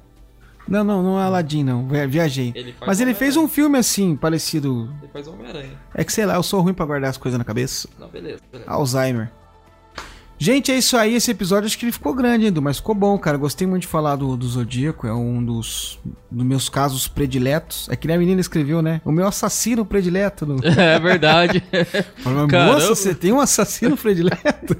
[0.68, 1.88] Não, não, não é Aladdin, não.
[1.88, 2.52] Vi- Viajei.
[2.54, 4.92] Ele Mas ele fez um filme assim, parecido.
[5.02, 5.72] Ele faz Homem-Aranha.
[5.94, 7.88] É que sei lá, eu sou ruim pra guardar as coisas na cabeça.
[7.98, 8.70] Não, beleza, beleza.
[8.70, 9.30] Alzheimer.
[10.40, 11.16] Gente, é isso aí.
[11.16, 13.36] Esse episódio acho que ele ficou grande, Edu, mas ficou bom, cara.
[13.36, 15.04] Gostei muito de falar do, do Zodíaco.
[15.04, 15.98] É um dos,
[16.30, 17.88] dos meus casos prediletos.
[17.90, 19.00] É que nem a menina escreveu, né?
[19.04, 20.46] O meu assassino predileto.
[20.46, 20.60] No...
[20.62, 21.60] É verdade.
[22.22, 22.46] Falei.
[22.66, 24.76] Moça, você tem um assassino predileto?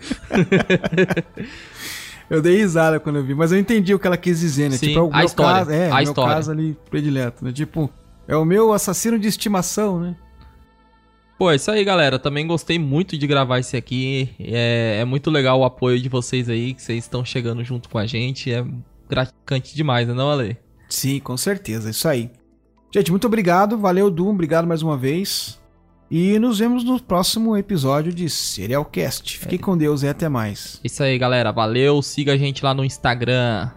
[2.30, 4.76] eu dei risada quando eu vi, mas eu entendi o que ela quis dizer, né?
[4.76, 6.34] Sim, tipo, é o a meu história, Caso, é, a meu história.
[6.34, 7.52] caso ali predileto, né?
[7.52, 7.90] Tipo,
[8.26, 10.14] É o meu assassino de estimação, né?
[11.38, 12.18] Pô, é isso aí, galera.
[12.18, 14.28] Também gostei muito de gravar esse aqui.
[14.40, 17.96] É, é muito legal o apoio de vocês aí, que vocês estão chegando junto com
[17.96, 18.52] a gente.
[18.52, 18.64] É
[19.08, 20.56] gratificante demais, né, não, Ale?
[20.88, 21.90] Sim, com certeza.
[21.90, 22.30] Isso aí.
[22.92, 23.78] Gente, muito obrigado.
[23.78, 24.30] Valeu, Doom.
[24.30, 25.58] Obrigado mais uma vez.
[26.10, 29.38] E nos vemos no próximo episódio de Serialcast.
[29.38, 29.58] Fique é.
[29.58, 30.80] com Deus e até mais.
[30.82, 31.52] Isso aí, galera.
[31.52, 32.00] Valeu.
[32.00, 33.70] Siga a gente lá no Instagram.